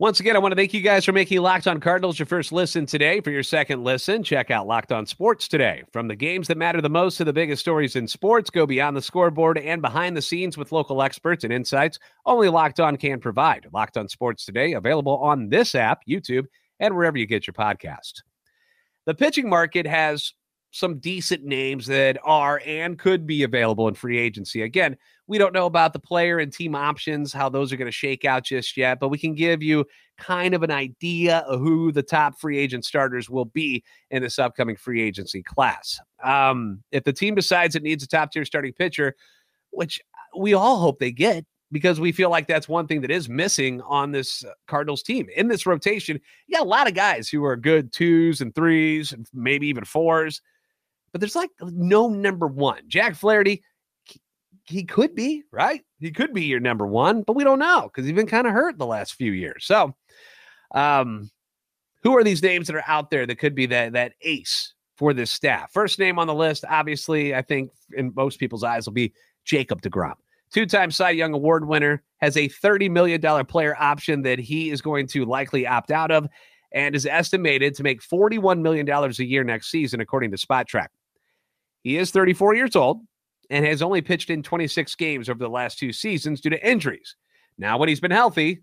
Once 0.00 0.20
again, 0.20 0.36
I 0.36 0.40
want 0.40 0.52
to 0.52 0.56
thank 0.56 0.74
you 0.74 0.82
guys 0.82 1.04
for 1.04 1.12
making 1.12 1.40
Locked 1.40 1.66
On 1.66 1.80
Cardinals 1.80 2.18
your 2.18 2.26
first 2.26 2.52
listen 2.52 2.84
today. 2.84 3.20
For 3.20 3.30
your 3.30 3.44
second 3.44 3.84
listen, 3.84 4.22
check 4.22 4.50
out 4.50 4.66
Locked 4.66 4.92
On 4.92 5.06
Sports 5.06 5.48
today. 5.48 5.84
From 5.92 6.08
the 6.08 6.16
games 6.16 6.48
that 6.48 6.58
matter 6.58 6.82
the 6.82 6.90
most 6.90 7.16
to 7.18 7.24
the 7.24 7.32
biggest 7.32 7.62
stories 7.62 7.96
in 7.96 8.06
sports, 8.06 8.50
go 8.50 8.66
beyond 8.66 8.96
the 8.96 9.02
scoreboard 9.02 9.56
and 9.56 9.80
behind 9.80 10.16
the 10.16 10.22
scenes 10.22 10.58
with 10.58 10.72
local 10.72 11.00
experts 11.00 11.44
and 11.44 11.52
insights 11.52 11.98
only 12.26 12.48
Locked 12.48 12.80
On 12.80 12.96
can 12.96 13.20
provide. 13.20 13.68
Locked 13.72 13.96
On 13.96 14.08
Sports 14.08 14.44
today, 14.44 14.72
available 14.72 15.16
on 15.18 15.48
this 15.48 15.74
app, 15.74 16.00
YouTube, 16.06 16.44
and 16.80 16.94
wherever 16.94 17.16
you 17.16 17.24
get 17.24 17.46
your 17.46 17.54
podcast 17.54 18.20
the 19.06 19.14
pitching 19.14 19.48
market 19.48 19.86
has 19.86 20.32
some 20.70 20.98
decent 20.98 21.44
names 21.44 21.86
that 21.86 22.18
are 22.24 22.60
and 22.66 22.98
could 22.98 23.26
be 23.26 23.44
available 23.44 23.86
in 23.86 23.94
free 23.94 24.18
agency. 24.18 24.62
Again, 24.62 24.96
we 25.28 25.38
don't 25.38 25.52
know 25.54 25.66
about 25.66 25.92
the 25.92 26.00
player 26.00 26.40
and 26.40 26.52
team 26.52 26.74
options, 26.74 27.32
how 27.32 27.48
those 27.48 27.72
are 27.72 27.76
going 27.76 27.86
to 27.86 27.92
shake 27.92 28.24
out 28.24 28.44
just 28.44 28.76
yet, 28.76 28.98
but 28.98 29.08
we 29.08 29.16
can 29.16 29.34
give 29.34 29.62
you 29.62 29.84
kind 30.18 30.52
of 30.52 30.64
an 30.64 30.72
idea 30.72 31.38
of 31.46 31.60
who 31.60 31.92
the 31.92 32.02
top 32.02 32.38
free 32.40 32.58
agent 32.58 32.84
starters 32.84 33.30
will 33.30 33.44
be 33.44 33.84
in 34.10 34.20
this 34.20 34.38
upcoming 34.38 34.76
free 34.76 35.00
agency 35.00 35.42
class. 35.44 36.00
Um, 36.24 36.82
if 36.90 37.04
the 37.04 37.12
team 37.12 37.36
decides 37.36 37.76
it 37.76 37.82
needs 37.84 38.02
a 38.02 38.08
top 38.08 38.32
tier 38.32 38.44
starting 38.44 38.72
pitcher, 38.72 39.14
which 39.70 40.00
we 40.36 40.54
all 40.54 40.78
hope 40.78 40.98
they 40.98 41.12
get, 41.12 41.44
because 41.74 41.98
we 41.98 42.12
feel 42.12 42.30
like 42.30 42.46
that's 42.46 42.68
one 42.68 42.86
thing 42.86 43.00
that 43.00 43.10
is 43.10 43.28
missing 43.28 43.82
on 43.82 44.12
this 44.12 44.44
uh, 44.44 44.52
Cardinals 44.68 45.02
team. 45.02 45.26
In 45.34 45.48
this 45.48 45.66
rotation, 45.66 46.20
you 46.46 46.56
got 46.56 46.64
a 46.64 46.68
lot 46.68 46.86
of 46.86 46.94
guys 46.94 47.28
who 47.28 47.44
are 47.44 47.56
good 47.56 47.92
twos 47.92 48.40
and 48.40 48.54
threes, 48.54 49.10
and 49.10 49.28
maybe 49.34 49.66
even 49.66 49.84
fours, 49.84 50.40
but 51.10 51.20
there's 51.20 51.34
like 51.34 51.50
no 51.60 52.08
number 52.08 52.46
one. 52.46 52.82
Jack 52.86 53.16
Flaherty, 53.16 53.64
he, 54.66 54.84
could 54.84 55.16
be, 55.16 55.42
right? 55.50 55.82
He 55.98 56.12
could 56.12 56.32
be 56.32 56.44
your 56.44 56.60
number 56.60 56.86
one, 56.86 57.22
but 57.22 57.34
we 57.34 57.42
don't 57.42 57.58
know 57.58 57.90
because 57.92 58.06
he's 58.06 58.14
been 58.14 58.28
kind 58.28 58.46
of 58.46 58.52
hurt 58.52 58.78
the 58.78 58.86
last 58.86 59.14
few 59.14 59.32
years. 59.32 59.66
So, 59.66 59.96
um, 60.76 61.28
who 62.04 62.16
are 62.16 62.22
these 62.22 62.42
names 62.42 62.68
that 62.68 62.76
are 62.76 62.84
out 62.86 63.10
there 63.10 63.26
that 63.26 63.38
could 63.40 63.56
be 63.56 63.66
that 63.66 63.94
that 63.94 64.12
ace 64.22 64.74
for 64.96 65.12
this 65.12 65.32
staff? 65.32 65.72
First 65.72 65.98
name 65.98 66.20
on 66.20 66.28
the 66.28 66.34
list, 66.34 66.64
obviously, 66.68 67.34
I 67.34 67.42
think 67.42 67.72
in 67.96 68.12
most 68.14 68.38
people's 68.38 68.62
eyes 68.62 68.86
will 68.86 68.94
be 68.94 69.12
Jacob 69.44 69.82
DeGrom 69.82 70.14
two 70.54 70.66
time 70.66 70.90
Cy 70.90 71.10
Young 71.10 71.34
Award 71.34 71.66
winner, 71.66 72.02
has 72.18 72.36
a 72.36 72.48
$30 72.48 72.90
million 72.90 73.20
player 73.44 73.76
option 73.78 74.22
that 74.22 74.38
he 74.38 74.70
is 74.70 74.80
going 74.80 75.06
to 75.08 75.24
likely 75.24 75.66
opt 75.66 75.90
out 75.90 76.10
of 76.10 76.26
and 76.72 76.94
is 76.94 77.06
estimated 77.06 77.74
to 77.74 77.82
make 77.82 78.00
$41 78.00 78.60
million 78.60 78.88
a 78.88 79.10
year 79.22 79.44
next 79.44 79.70
season, 79.70 80.00
according 80.00 80.30
to 80.30 80.36
Spotrac. 80.36 80.88
He 81.82 81.98
is 81.98 82.12
34 82.12 82.54
years 82.54 82.76
old 82.76 83.00
and 83.50 83.66
has 83.66 83.82
only 83.82 84.00
pitched 84.00 84.30
in 84.30 84.42
26 84.42 84.94
games 84.94 85.28
over 85.28 85.38
the 85.38 85.50
last 85.50 85.78
two 85.78 85.92
seasons 85.92 86.40
due 86.40 86.50
to 86.50 86.66
injuries. 86.66 87.16
Now, 87.58 87.76
when 87.76 87.88
he's 87.88 88.00
been 88.00 88.10
healthy, 88.10 88.62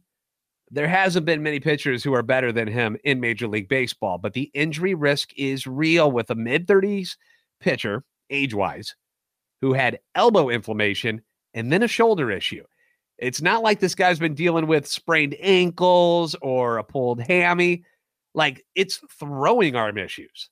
there 0.72 0.88
hasn't 0.88 1.26
been 1.26 1.44
many 1.44 1.60
pitchers 1.60 2.04
who 2.04 2.14
are 2.14 2.24
better 2.24 2.52
than 2.52 2.68
him 2.68 2.98
in 3.04 3.20
Major 3.20 3.48
League 3.48 3.70
Baseball, 3.70 4.18
but 4.18 4.34
the 4.34 4.50
injury 4.54 4.96
risk 4.96 5.30
is 5.38 5.68
real 5.68 6.12
with 6.12 6.30
a 6.30 6.36
mid 6.36 6.68
30s 6.68 7.18
pitcher, 7.60 8.04
age 8.30 8.54
wise, 8.54 8.96
who 9.60 9.74
had 9.74 10.00
elbow 10.16 10.50
inflammation 10.50 11.22
and 11.54 11.72
then 11.72 11.84
a 11.84 11.88
shoulder 11.88 12.32
issue. 12.32 12.64
It's 13.18 13.42
not 13.42 13.62
like 13.62 13.80
this 13.80 13.96
guy's 13.96 14.20
been 14.20 14.34
dealing 14.34 14.68
with 14.68 14.88
sprained 14.88 15.36
ankles 15.40 16.36
or 16.42 16.78
a 16.78 16.84
pulled 16.84 17.22
hammy. 17.22 17.84
Like 18.34 18.66
it's 18.76 19.00
throwing 19.20 19.76
arm 19.76 19.98
issues 19.98 20.50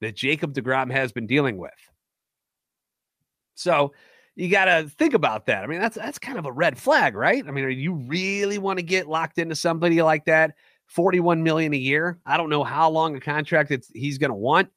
that 0.00 0.16
Jacob 0.16 0.54
DeGrom 0.54 0.90
has 0.90 1.12
been 1.12 1.26
dealing 1.26 1.58
with. 1.58 1.72
So 3.54 3.92
you 4.34 4.50
got 4.50 4.66
to 4.66 4.88
think 4.88 5.14
about 5.14 5.46
that. 5.46 5.64
I 5.64 5.66
mean, 5.66 5.80
that's 5.80 5.96
that's 5.96 6.18
kind 6.18 6.38
of 6.38 6.44
a 6.44 6.52
red 6.52 6.78
flag, 6.78 7.14
right? 7.14 7.42
I 7.46 7.50
mean, 7.50 7.64
are 7.64 7.70
you 7.70 7.94
really 7.94 8.58
want 8.58 8.78
to 8.78 8.82
get 8.82 9.08
locked 9.08 9.38
into 9.38 9.56
somebody 9.56 10.02
like 10.02 10.26
that? 10.26 10.54
41 10.88 11.42
million 11.42 11.74
a 11.74 11.78
year. 11.78 12.18
I 12.24 12.36
don't 12.36 12.50
know 12.50 12.62
how 12.62 12.88
long 12.88 13.16
a 13.16 13.20
contract 13.20 13.72
he's 13.92 14.18
going 14.18 14.30
to 14.30 14.36
want, 14.36 14.68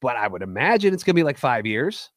but 0.00 0.16
I 0.16 0.26
would 0.26 0.42
imagine 0.42 0.92
it's 0.92 1.04
going 1.04 1.14
to 1.14 1.20
be 1.20 1.24
like 1.24 1.38
5 1.38 1.66
years. 1.66 2.10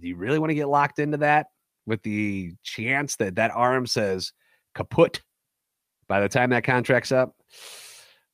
Do 0.00 0.08
you 0.08 0.16
really 0.16 0.38
want 0.38 0.50
to 0.50 0.54
get 0.54 0.68
locked 0.68 0.98
into 0.98 1.16
that 1.18 1.46
with 1.86 2.02
the 2.02 2.52
chance 2.62 3.16
that 3.16 3.36
that 3.36 3.50
arm 3.54 3.86
says 3.86 4.32
kaput 4.74 5.22
by 6.08 6.20
the 6.20 6.28
time 6.28 6.50
that 6.50 6.64
contract's 6.64 7.12
up? 7.12 7.34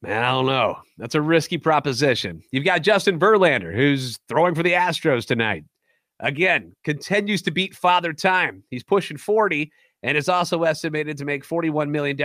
Man, 0.02 0.22
I 0.22 0.32
don't 0.32 0.46
know. 0.46 0.76
That's 0.98 1.14
a 1.14 1.22
risky 1.22 1.56
proposition. 1.56 2.42
You've 2.52 2.64
got 2.64 2.82
Justin 2.82 3.18
Verlander, 3.18 3.74
who's 3.74 4.18
throwing 4.28 4.54
for 4.54 4.62
the 4.62 4.72
Astros 4.72 5.24
tonight. 5.24 5.64
Again, 6.20 6.74
continues 6.84 7.42
to 7.42 7.50
beat 7.50 7.74
father 7.74 8.12
time. 8.12 8.62
He's 8.70 8.84
pushing 8.84 9.16
40 9.16 9.72
and 10.02 10.18
is 10.18 10.28
also 10.28 10.64
estimated 10.64 11.16
to 11.18 11.24
make 11.24 11.46
$41 11.46 11.88
million. 11.88 12.20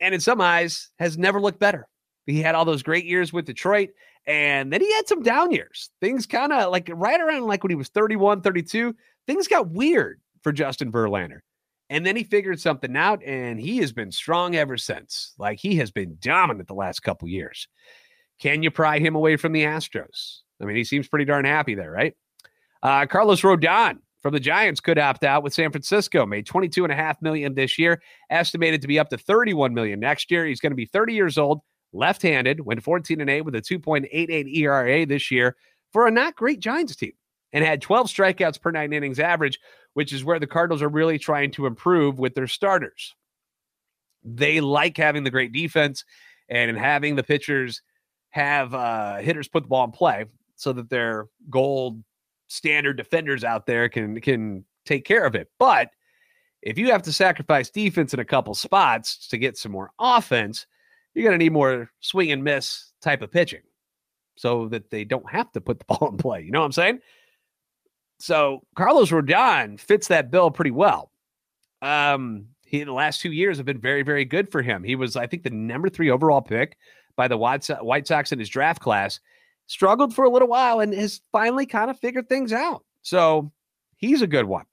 And 0.00 0.14
in 0.14 0.20
some 0.20 0.40
eyes, 0.40 0.90
has 1.00 1.18
never 1.18 1.40
looked 1.40 1.58
better. 1.58 1.88
He 2.26 2.40
had 2.40 2.54
all 2.54 2.64
those 2.64 2.82
great 2.82 3.04
years 3.04 3.32
with 3.32 3.46
Detroit, 3.46 3.90
and 4.28 4.70
then 4.70 4.82
he 4.82 4.92
had 4.92 5.08
some 5.08 5.22
down 5.22 5.50
years. 5.50 5.90
Things 6.02 6.26
kind 6.26 6.52
of 6.52 6.70
like 6.70 6.90
right 6.92 7.20
around 7.20 7.46
like 7.46 7.64
when 7.64 7.70
he 7.70 7.76
was 7.76 7.88
31, 7.88 8.42
32, 8.42 8.94
things 9.26 9.48
got 9.48 9.70
weird 9.70 10.20
for 10.42 10.52
Justin 10.52 10.92
Verlander. 10.92 11.40
And 11.90 12.04
then 12.04 12.14
he 12.14 12.22
figured 12.22 12.60
something 12.60 12.94
out, 12.94 13.24
and 13.24 13.58
he 13.58 13.78
has 13.78 13.92
been 13.92 14.12
strong 14.12 14.54
ever 14.54 14.76
since. 14.76 15.32
Like 15.38 15.58
he 15.58 15.76
has 15.76 15.90
been 15.90 16.18
dominant 16.20 16.68
the 16.68 16.74
last 16.74 17.00
couple 17.00 17.26
years. 17.26 17.66
Can 18.38 18.62
you 18.62 18.70
pry 18.70 18.98
him 18.98 19.14
away 19.14 19.36
from 19.36 19.52
the 19.52 19.64
Astros? 19.64 20.40
I 20.60 20.66
mean, 20.66 20.76
he 20.76 20.84
seems 20.84 21.08
pretty 21.08 21.24
darn 21.24 21.46
happy 21.46 21.74
there, 21.74 21.90
right? 21.90 22.14
Uh, 22.82 23.06
Carlos 23.06 23.40
Rodon 23.40 23.98
from 24.20 24.34
the 24.34 24.40
Giants 24.40 24.80
could 24.80 24.98
opt 24.98 25.24
out 25.24 25.42
with 25.42 25.54
San 25.54 25.70
Francisco. 25.70 26.26
Made 26.26 26.44
22 26.44 26.84
and 26.84 26.92
a 26.92 26.96
half 26.96 27.20
million 27.22 27.54
this 27.54 27.78
year, 27.78 28.02
estimated 28.28 28.82
to 28.82 28.88
be 28.88 28.98
up 28.98 29.08
to 29.08 29.16
31 29.16 29.72
million 29.72 29.98
next 29.98 30.30
year. 30.30 30.44
He's 30.44 30.60
going 30.60 30.72
to 30.72 30.76
be 30.76 30.86
30 30.86 31.14
years 31.14 31.38
old, 31.38 31.62
left-handed, 31.92 32.60
went 32.60 32.82
14 32.82 33.20
and 33.20 33.30
8 33.30 33.42
with 33.42 33.54
a 33.54 33.62
2.88 33.62 34.56
ERA 34.56 35.06
this 35.06 35.30
year 35.30 35.56
for 35.92 36.06
a 36.06 36.10
not 36.10 36.36
great 36.36 36.60
Giants 36.60 36.96
team 36.96 37.12
and 37.52 37.64
had 37.64 37.80
12 37.80 38.08
strikeouts 38.08 38.60
per 38.60 38.70
9 38.70 38.92
innings 38.92 39.18
average, 39.18 39.58
which 39.94 40.12
is 40.12 40.24
where 40.24 40.38
the 40.38 40.46
Cardinals 40.46 40.82
are 40.82 40.88
really 40.88 41.18
trying 41.18 41.50
to 41.52 41.66
improve 41.66 42.18
with 42.18 42.34
their 42.34 42.46
starters. 42.46 43.14
They 44.22 44.60
like 44.60 44.96
having 44.96 45.24
the 45.24 45.30
great 45.30 45.52
defense 45.52 46.04
and 46.48 46.76
having 46.76 47.16
the 47.16 47.22
pitchers 47.22 47.82
have 48.30 48.74
uh, 48.74 49.16
hitters 49.16 49.48
put 49.48 49.62
the 49.62 49.68
ball 49.68 49.84
in 49.84 49.90
play 49.90 50.26
so 50.56 50.72
that 50.72 50.90
their 50.90 51.26
gold 51.48 52.02
standard 52.48 52.96
defenders 52.96 53.44
out 53.44 53.66
there 53.66 53.88
can 53.88 54.20
can 54.20 54.64
take 54.84 55.04
care 55.04 55.24
of 55.24 55.34
it. 55.34 55.50
But 55.58 55.90
if 56.62 56.78
you 56.78 56.90
have 56.90 57.02
to 57.02 57.12
sacrifice 57.12 57.70
defense 57.70 58.12
in 58.12 58.20
a 58.20 58.24
couple 58.24 58.54
spots 58.54 59.28
to 59.28 59.38
get 59.38 59.56
some 59.56 59.72
more 59.72 59.92
offense, 59.98 60.66
you're 61.14 61.24
going 61.24 61.38
to 61.38 61.42
need 61.42 61.52
more 61.52 61.90
swing 62.00 62.30
and 62.32 62.44
miss 62.44 62.92
type 63.02 63.22
of 63.22 63.30
pitching 63.30 63.62
so 64.36 64.68
that 64.68 64.90
they 64.90 65.04
don't 65.04 65.28
have 65.30 65.50
to 65.52 65.60
put 65.60 65.78
the 65.78 65.84
ball 65.88 66.10
in 66.10 66.16
play. 66.16 66.42
You 66.42 66.50
know 66.50 66.60
what 66.60 66.66
I'm 66.66 66.72
saying? 66.72 67.00
So 68.20 68.62
Carlos 68.76 69.10
Rodon 69.10 69.78
fits 69.78 70.08
that 70.08 70.30
bill 70.30 70.50
pretty 70.50 70.70
well. 70.70 71.12
Um, 71.82 72.46
he 72.66 72.80
in 72.80 72.86
the 72.86 72.92
last 72.92 73.20
two 73.20 73.32
years 73.32 73.56
have 73.56 73.66
been 73.66 73.80
very, 73.80 74.02
very 74.02 74.24
good 74.24 74.50
for 74.50 74.62
him. 74.62 74.82
He 74.82 74.96
was, 74.96 75.16
I 75.16 75.26
think, 75.26 75.42
the 75.42 75.50
number 75.50 75.88
three 75.88 76.10
overall 76.10 76.42
pick 76.42 76.76
by 77.16 77.28
the 77.28 77.36
White 77.36 78.06
Sox 78.06 78.32
in 78.32 78.38
his 78.38 78.48
draft 78.48 78.80
class 78.80 79.20
struggled 79.66 80.14
for 80.14 80.24
a 80.24 80.30
little 80.30 80.48
while 80.48 80.80
and 80.80 80.92
has 80.94 81.20
finally 81.32 81.66
kind 81.66 81.90
of 81.90 81.98
figured 81.98 82.28
things 82.28 82.52
out. 82.52 82.84
So 83.02 83.52
he's 83.96 84.22
a 84.22 84.26
good 84.26 84.46
one. 84.46 84.64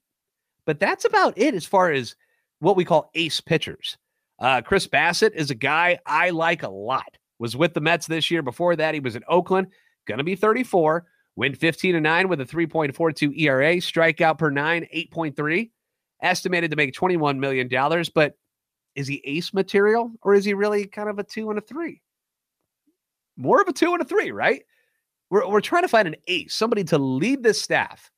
But 0.64 0.80
that's 0.80 1.04
about 1.04 1.38
it 1.38 1.54
as 1.54 1.64
far 1.64 1.92
as 1.92 2.16
what 2.58 2.76
we 2.76 2.84
call 2.84 3.10
ace 3.14 3.40
pitchers. 3.40 3.96
Uh, 4.38 4.60
Chris 4.62 4.86
Bassitt 4.86 5.34
is 5.34 5.50
a 5.50 5.54
guy 5.54 5.98
I 6.06 6.30
like 6.30 6.62
a 6.62 6.68
lot. 6.68 7.16
Was 7.38 7.56
with 7.56 7.74
the 7.74 7.80
Mets 7.80 8.06
this 8.06 8.30
year. 8.30 8.42
Before 8.42 8.76
that, 8.76 8.94
he 8.94 9.00
was 9.00 9.16
in 9.16 9.22
Oakland, 9.28 9.68
going 10.06 10.18
to 10.18 10.24
be 10.24 10.36
34. 10.36 11.06
Went 11.36 11.58
15 11.58 11.94
and 11.94 12.02
9 12.02 12.28
with 12.28 12.40
a 12.40 12.46
3.42 12.46 13.38
ERA, 13.38 13.76
strikeout 13.76 14.38
per 14.38 14.48
nine, 14.48 14.86
8.3. 14.94 15.70
Estimated 16.22 16.70
to 16.70 16.76
make 16.78 16.94
$21 16.94 17.38
million. 17.38 17.68
But 18.14 18.36
is 18.94 19.06
he 19.06 19.20
ace 19.24 19.52
material 19.52 20.12
or 20.22 20.34
is 20.34 20.46
he 20.46 20.54
really 20.54 20.86
kind 20.86 21.10
of 21.10 21.18
a 21.18 21.22
two 21.22 21.50
and 21.50 21.58
a 21.58 21.62
three? 21.62 22.00
More 23.36 23.60
of 23.60 23.68
a 23.68 23.72
two 23.72 23.92
and 23.92 24.00
a 24.00 24.06
three, 24.06 24.30
right? 24.30 24.62
We're, 25.28 25.46
we're 25.46 25.60
trying 25.60 25.82
to 25.82 25.88
find 25.88 26.08
an 26.08 26.16
ace, 26.26 26.54
somebody 26.54 26.84
to 26.84 26.98
lead 26.98 27.42
this 27.42 27.60
staff. 27.60 28.10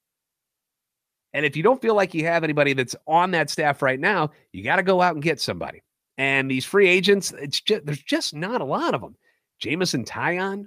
And 1.32 1.44
if 1.44 1.56
you 1.56 1.64
don't 1.64 1.82
feel 1.82 1.94
like 1.94 2.14
you 2.14 2.24
have 2.26 2.44
anybody 2.44 2.72
that's 2.72 2.94
on 3.06 3.32
that 3.32 3.50
staff 3.50 3.82
right 3.82 3.98
now, 3.98 4.30
you 4.52 4.62
got 4.62 4.76
to 4.76 4.82
go 4.84 5.02
out 5.02 5.14
and 5.14 5.22
get 5.22 5.40
somebody. 5.40 5.82
And 6.18 6.50
these 6.50 6.64
free 6.64 6.88
agents, 6.88 7.32
it's 7.38 7.60
just 7.60 7.86
there's 7.86 8.02
just 8.02 8.34
not 8.34 8.60
a 8.60 8.64
lot 8.64 8.94
of 8.94 9.00
them. 9.00 9.16
Jameson 9.60 10.04
Taillon, 10.04 10.66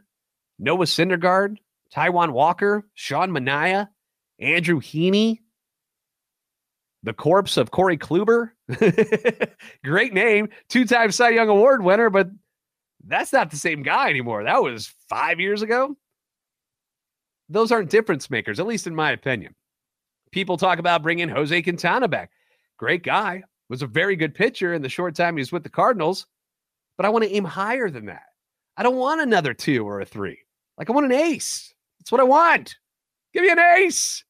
Noah 0.57 0.85
Syndergaard, 0.85 1.57
Taijuan 1.93 2.31
Walker, 2.31 2.87
Sean 2.93 3.31
Manaea, 3.31 3.89
Andrew 4.39 4.79
Heaney, 4.79 5.39
the 7.03 7.13
corpse 7.13 7.57
of 7.57 7.71
Corey 7.71 7.97
Kluber. 7.97 8.51
Great 9.83 10.13
name, 10.13 10.49
two-time 10.69 11.11
Cy 11.11 11.29
Young 11.29 11.49
Award 11.49 11.83
winner, 11.83 12.09
but 12.09 12.29
that's 13.05 13.33
not 13.33 13.51
the 13.51 13.57
same 13.57 13.83
guy 13.83 14.09
anymore. 14.09 14.43
That 14.43 14.63
was 14.63 14.93
five 15.09 15.39
years 15.39 15.61
ago 15.61 15.95
those 17.51 17.71
aren't 17.71 17.89
difference 17.89 18.29
makers, 18.29 18.59
at 18.59 18.65
least 18.65 18.87
in 18.87 18.95
my 18.95 19.11
opinion. 19.11 19.53
People 20.31 20.57
talk 20.57 20.79
about 20.79 21.03
bringing 21.03 21.29
Jose 21.29 21.61
Quintana 21.61 22.07
back. 22.07 22.31
Great 22.77 23.03
guy, 23.03 23.43
was 23.71 23.81
a 23.81 23.87
very 23.87 24.15
good 24.15 24.35
pitcher 24.35 24.73
in 24.73 24.81
the 24.81 24.89
short 24.89 25.15
time 25.15 25.37
he 25.37 25.41
was 25.41 25.51
with 25.51 25.63
the 25.63 25.69
Cardinals, 25.69 26.27
but 26.97 27.05
I 27.05 27.09
want 27.09 27.23
to 27.23 27.31
aim 27.31 27.45
higher 27.45 27.89
than 27.89 28.05
that. 28.05 28.25
I 28.77 28.83
don't 28.83 28.97
want 28.97 29.21
another 29.21 29.53
two 29.53 29.87
or 29.87 30.01
a 30.01 30.05
three. 30.05 30.37
Like 30.77 30.89
I 30.89 30.93
want 30.93 31.05
an 31.05 31.13
ace. 31.13 31.73
That's 31.99 32.11
what 32.11 32.21
I 32.21 32.25
want. 32.25 32.75
Give 33.33 33.43
me 33.43 33.49
an 33.49 33.59
ace. 33.59 34.23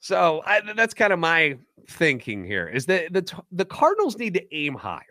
So 0.00 0.42
I, 0.46 0.60
that's 0.74 0.94
kind 0.94 1.12
of 1.12 1.18
my 1.18 1.58
thinking 1.88 2.44
here 2.44 2.66
is 2.68 2.86
that 2.86 3.12
the 3.12 3.42
the 3.52 3.64
Cardinals 3.64 4.16
need 4.16 4.34
to 4.34 4.54
aim 4.54 4.74
high. 4.74 5.04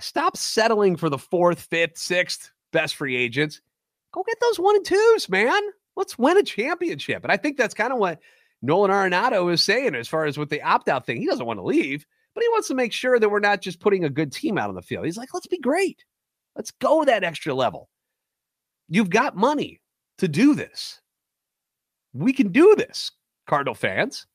Stop 0.00 0.36
settling 0.36 0.96
for 0.96 1.10
the 1.10 1.18
fourth, 1.18 1.60
fifth, 1.60 1.98
sixth 1.98 2.50
best 2.72 2.96
free 2.96 3.16
agents. 3.16 3.60
Go 4.12 4.22
get 4.26 4.38
those 4.40 4.58
one 4.58 4.76
and 4.76 4.84
twos, 4.84 5.28
man. 5.28 5.60
Let's 5.96 6.18
win 6.18 6.38
a 6.38 6.42
championship. 6.42 7.24
And 7.24 7.32
I 7.32 7.36
think 7.36 7.56
that's 7.56 7.74
kind 7.74 7.92
of 7.92 7.98
what 7.98 8.20
Nolan 8.62 8.90
Arenado 8.90 9.52
is 9.52 9.62
saying 9.62 9.94
as 9.94 10.08
far 10.08 10.24
as 10.24 10.36
with 10.36 10.50
the 10.50 10.62
opt 10.62 10.88
out 10.88 11.06
thing. 11.06 11.20
He 11.20 11.26
doesn't 11.26 11.46
want 11.46 11.58
to 11.58 11.64
leave, 11.64 12.06
but 12.34 12.42
he 12.42 12.48
wants 12.48 12.68
to 12.68 12.74
make 12.74 12.92
sure 12.92 13.18
that 13.18 13.30
we're 13.30 13.40
not 13.40 13.60
just 13.60 13.80
putting 13.80 14.04
a 14.04 14.10
good 14.10 14.32
team 14.32 14.58
out 14.58 14.68
on 14.68 14.74
the 14.74 14.82
field. 14.82 15.04
He's 15.04 15.16
like, 15.16 15.32
let's 15.32 15.46
be 15.46 15.58
great. 15.58 16.04
Let's 16.56 16.72
go 16.72 17.04
that 17.04 17.24
extra 17.24 17.54
level. 17.54 17.88
You've 18.88 19.10
got 19.10 19.36
money 19.36 19.80
to 20.18 20.28
do 20.28 20.54
this. 20.54 21.00
We 22.12 22.32
can 22.32 22.48
do 22.48 22.74
this, 22.74 23.12
Cardinal 23.46 23.74
fans. 23.74 24.26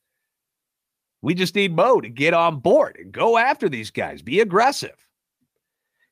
We 1.20 1.34
just 1.34 1.54
need 1.54 1.74
Mo 1.74 2.00
to 2.00 2.08
get 2.08 2.34
on 2.34 2.60
board 2.60 2.96
and 3.00 3.10
go 3.10 3.38
after 3.38 3.68
these 3.68 3.90
guys, 3.90 4.22
be 4.22 4.40
aggressive. 4.40 4.94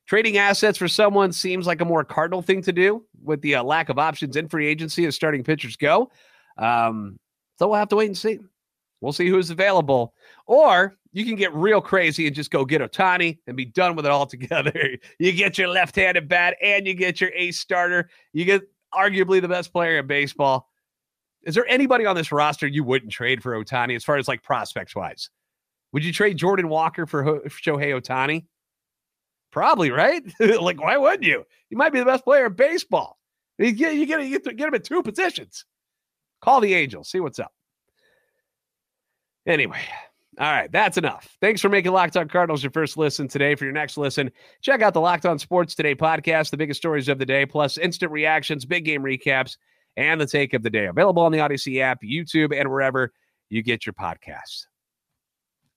Trading 0.05 0.37
assets 0.37 0.77
for 0.77 0.87
someone 0.87 1.31
seems 1.31 1.65
like 1.65 1.81
a 1.81 1.85
more 1.85 2.03
cardinal 2.03 2.41
thing 2.41 2.61
to 2.63 2.73
do 2.73 3.05
with 3.23 3.41
the 3.41 3.55
uh, 3.55 3.63
lack 3.63 3.89
of 3.89 3.97
options 3.97 4.35
in 4.35 4.49
free 4.49 4.67
agency 4.67 5.05
as 5.05 5.15
starting 5.15 5.43
pitchers 5.43 5.77
go. 5.77 6.11
Um, 6.57 7.17
so 7.59 7.67
we'll 7.67 7.79
have 7.79 7.89
to 7.89 7.95
wait 7.95 8.07
and 8.07 8.17
see. 8.17 8.39
We'll 9.01 9.13
see 9.13 9.27
who's 9.27 9.49
available. 9.49 10.13
Or 10.47 10.97
you 11.11 11.25
can 11.25 11.35
get 11.35 11.53
real 11.53 11.81
crazy 11.81 12.25
and 12.25 12.35
just 12.35 12.51
go 12.51 12.65
get 12.65 12.81
Ohtani 12.81 13.37
and 13.47 13.57
be 13.57 13.65
done 13.65 13.95
with 13.95 14.05
it 14.05 14.11
all 14.11 14.25
together. 14.25 14.73
you 15.19 15.31
get 15.33 15.57
your 15.57 15.67
left 15.67 15.95
handed 15.95 16.27
bat 16.27 16.55
and 16.61 16.87
you 16.87 16.93
get 16.93 17.19
your 17.19 17.31
ace 17.35 17.59
starter. 17.59 18.09
You 18.31 18.45
get 18.45 18.61
arguably 18.93 19.41
the 19.41 19.47
best 19.47 19.73
player 19.73 19.99
in 19.99 20.07
baseball. 20.07 20.69
Is 21.43 21.55
there 21.55 21.67
anybody 21.67 22.05
on 22.05 22.15
this 22.15 22.31
roster 22.31 22.65
you 22.65 22.83
wouldn't 22.83 23.11
trade 23.11 23.43
for 23.43 23.61
Ohtani 23.61 23.95
as 23.95 24.03
far 24.03 24.15
as 24.15 24.27
like 24.27 24.41
prospects 24.41 24.95
wise? 24.95 25.29
Would 25.91 26.05
you 26.05 26.13
trade 26.13 26.37
Jordan 26.37 26.69
Walker 26.69 27.05
for 27.05 27.41
Shohei 27.49 27.99
Ohtani? 27.99 28.45
Probably, 29.51 29.91
right? 29.91 30.23
like, 30.39 30.81
why 30.81 30.97
wouldn't 30.97 31.23
you? 31.23 31.45
He 31.69 31.75
might 31.75 31.93
be 31.93 31.99
the 31.99 32.05
best 32.05 32.23
player 32.23 32.47
in 32.47 32.53
baseball. 32.53 33.19
You 33.59 33.71
get, 33.71 33.95
you 33.95 34.05
get, 34.05 34.23
you 34.23 34.39
get, 34.39 34.57
get 34.57 34.67
him 34.67 34.73
at 34.73 34.83
two 34.83 35.03
positions. 35.03 35.65
Call 36.43 36.59
the 36.59 36.73
Angels, 36.73 37.09
see 37.09 37.21
what's 37.21 37.39
up. 37.39 37.53
Anyway, 39.47 39.79
all 40.37 40.51
right, 40.51 40.69
that's 40.73 40.97
enough. 40.97 41.37
Thanks 41.39 41.61
for 41.61 41.69
making 41.69 41.93
Locked 41.93 42.17
On 42.17 42.27
Cardinals 42.27 42.61
your 42.61 42.71
first 42.71 42.97
listen 42.97 43.29
today. 43.29 43.55
For 43.55 43.63
your 43.63 43.73
next 43.73 43.95
listen, 43.95 44.29
check 44.61 44.81
out 44.81 44.93
the 44.93 44.99
Locked 44.99 45.25
On 45.25 45.39
Sports 45.39 45.73
Today 45.73 45.95
podcast, 45.95 46.49
the 46.49 46.57
biggest 46.57 46.81
stories 46.81 47.07
of 47.07 47.17
the 47.17 47.25
day, 47.25 47.45
plus 47.45 47.77
instant 47.77 48.11
reactions, 48.11 48.65
big 48.65 48.83
game 48.83 49.03
recaps, 49.03 49.55
and 49.95 50.19
the 50.19 50.25
take 50.25 50.53
of 50.53 50.63
the 50.63 50.69
day. 50.69 50.87
Available 50.87 51.23
on 51.23 51.31
the 51.31 51.37
Audacy 51.37 51.79
app, 51.79 52.01
YouTube, 52.03 52.53
and 52.53 52.69
wherever 52.69 53.13
you 53.49 53.63
get 53.63 53.85
your 53.85 53.93
podcasts. 53.93 54.65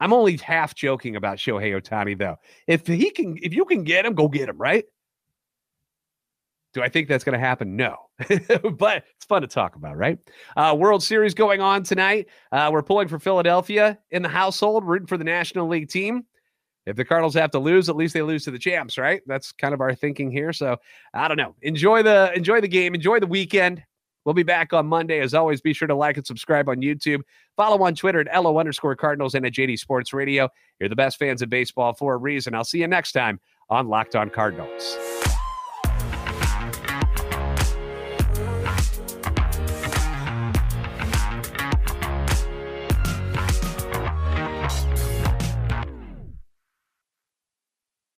I'm 0.00 0.12
only 0.12 0.36
half 0.36 0.74
joking 0.74 1.14
about 1.14 1.38
Shohei 1.38 1.80
Ohtani, 1.80 2.18
though. 2.18 2.38
If 2.66 2.88
he 2.88 3.10
can, 3.10 3.38
if 3.40 3.54
you 3.54 3.66
can 3.66 3.84
get 3.84 4.04
him, 4.04 4.14
go 4.14 4.26
get 4.26 4.48
him, 4.48 4.58
right? 4.58 4.84
Do 6.76 6.82
I 6.82 6.90
think 6.90 7.08
that's 7.08 7.24
going 7.24 7.32
to 7.32 7.38
happen? 7.38 7.74
No, 7.74 7.96
but 8.76 9.04
it's 9.16 9.24
fun 9.26 9.40
to 9.40 9.48
talk 9.48 9.76
about, 9.76 9.96
right? 9.96 10.18
Uh, 10.58 10.76
World 10.78 11.02
Series 11.02 11.32
going 11.32 11.62
on 11.62 11.82
tonight. 11.82 12.26
Uh, 12.52 12.68
we're 12.70 12.82
pulling 12.82 13.08
for 13.08 13.18
Philadelphia 13.18 13.98
in 14.10 14.20
the 14.20 14.28
household, 14.28 14.84
rooting 14.84 15.06
for 15.06 15.16
the 15.16 15.24
National 15.24 15.68
League 15.68 15.88
team. 15.88 16.26
If 16.84 16.94
the 16.94 17.04
Cardinals 17.06 17.32
have 17.32 17.50
to 17.52 17.58
lose, 17.58 17.88
at 17.88 17.96
least 17.96 18.12
they 18.12 18.20
lose 18.20 18.44
to 18.44 18.50
the 18.50 18.58
champs, 18.58 18.98
right? 18.98 19.22
That's 19.26 19.52
kind 19.52 19.72
of 19.72 19.80
our 19.80 19.94
thinking 19.94 20.30
here. 20.30 20.52
So 20.52 20.76
I 21.14 21.28
don't 21.28 21.38
know. 21.38 21.54
Enjoy 21.62 22.02
the 22.02 22.30
enjoy 22.34 22.60
the 22.60 22.68
game. 22.68 22.94
Enjoy 22.94 23.20
the 23.20 23.26
weekend. 23.26 23.82
We'll 24.26 24.34
be 24.34 24.42
back 24.42 24.74
on 24.74 24.86
Monday. 24.86 25.20
As 25.20 25.32
always, 25.32 25.62
be 25.62 25.72
sure 25.72 25.88
to 25.88 25.94
like 25.94 26.18
and 26.18 26.26
subscribe 26.26 26.68
on 26.68 26.82
YouTube. 26.82 27.22
Follow 27.56 27.82
on 27.84 27.94
Twitter 27.94 28.20
at 28.20 28.42
LO 28.42 28.58
underscore 28.58 28.96
Cardinals 28.96 29.34
and 29.34 29.46
at 29.46 29.54
JD 29.54 29.78
Sports 29.78 30.12
Radio. 30.12 30.50
You're 30.78 30.90
the 30.90 30.94
best 30.94 31.18
fans 31.18 31.40
of 31.40 31.48
baseball 31.48 31.94
for 31.94 32.12
a 32.12 32.18
reason. 32.18 32.54
I'll 32.54 32.64
see 32.64 32.80
you 32.80 32.86
next 32.86 33.12
time 33.12 33.40
on 33.70 33.88
Locked 33.88 34.14
On 34.14 34.28
Cardinals. 34.28 34.98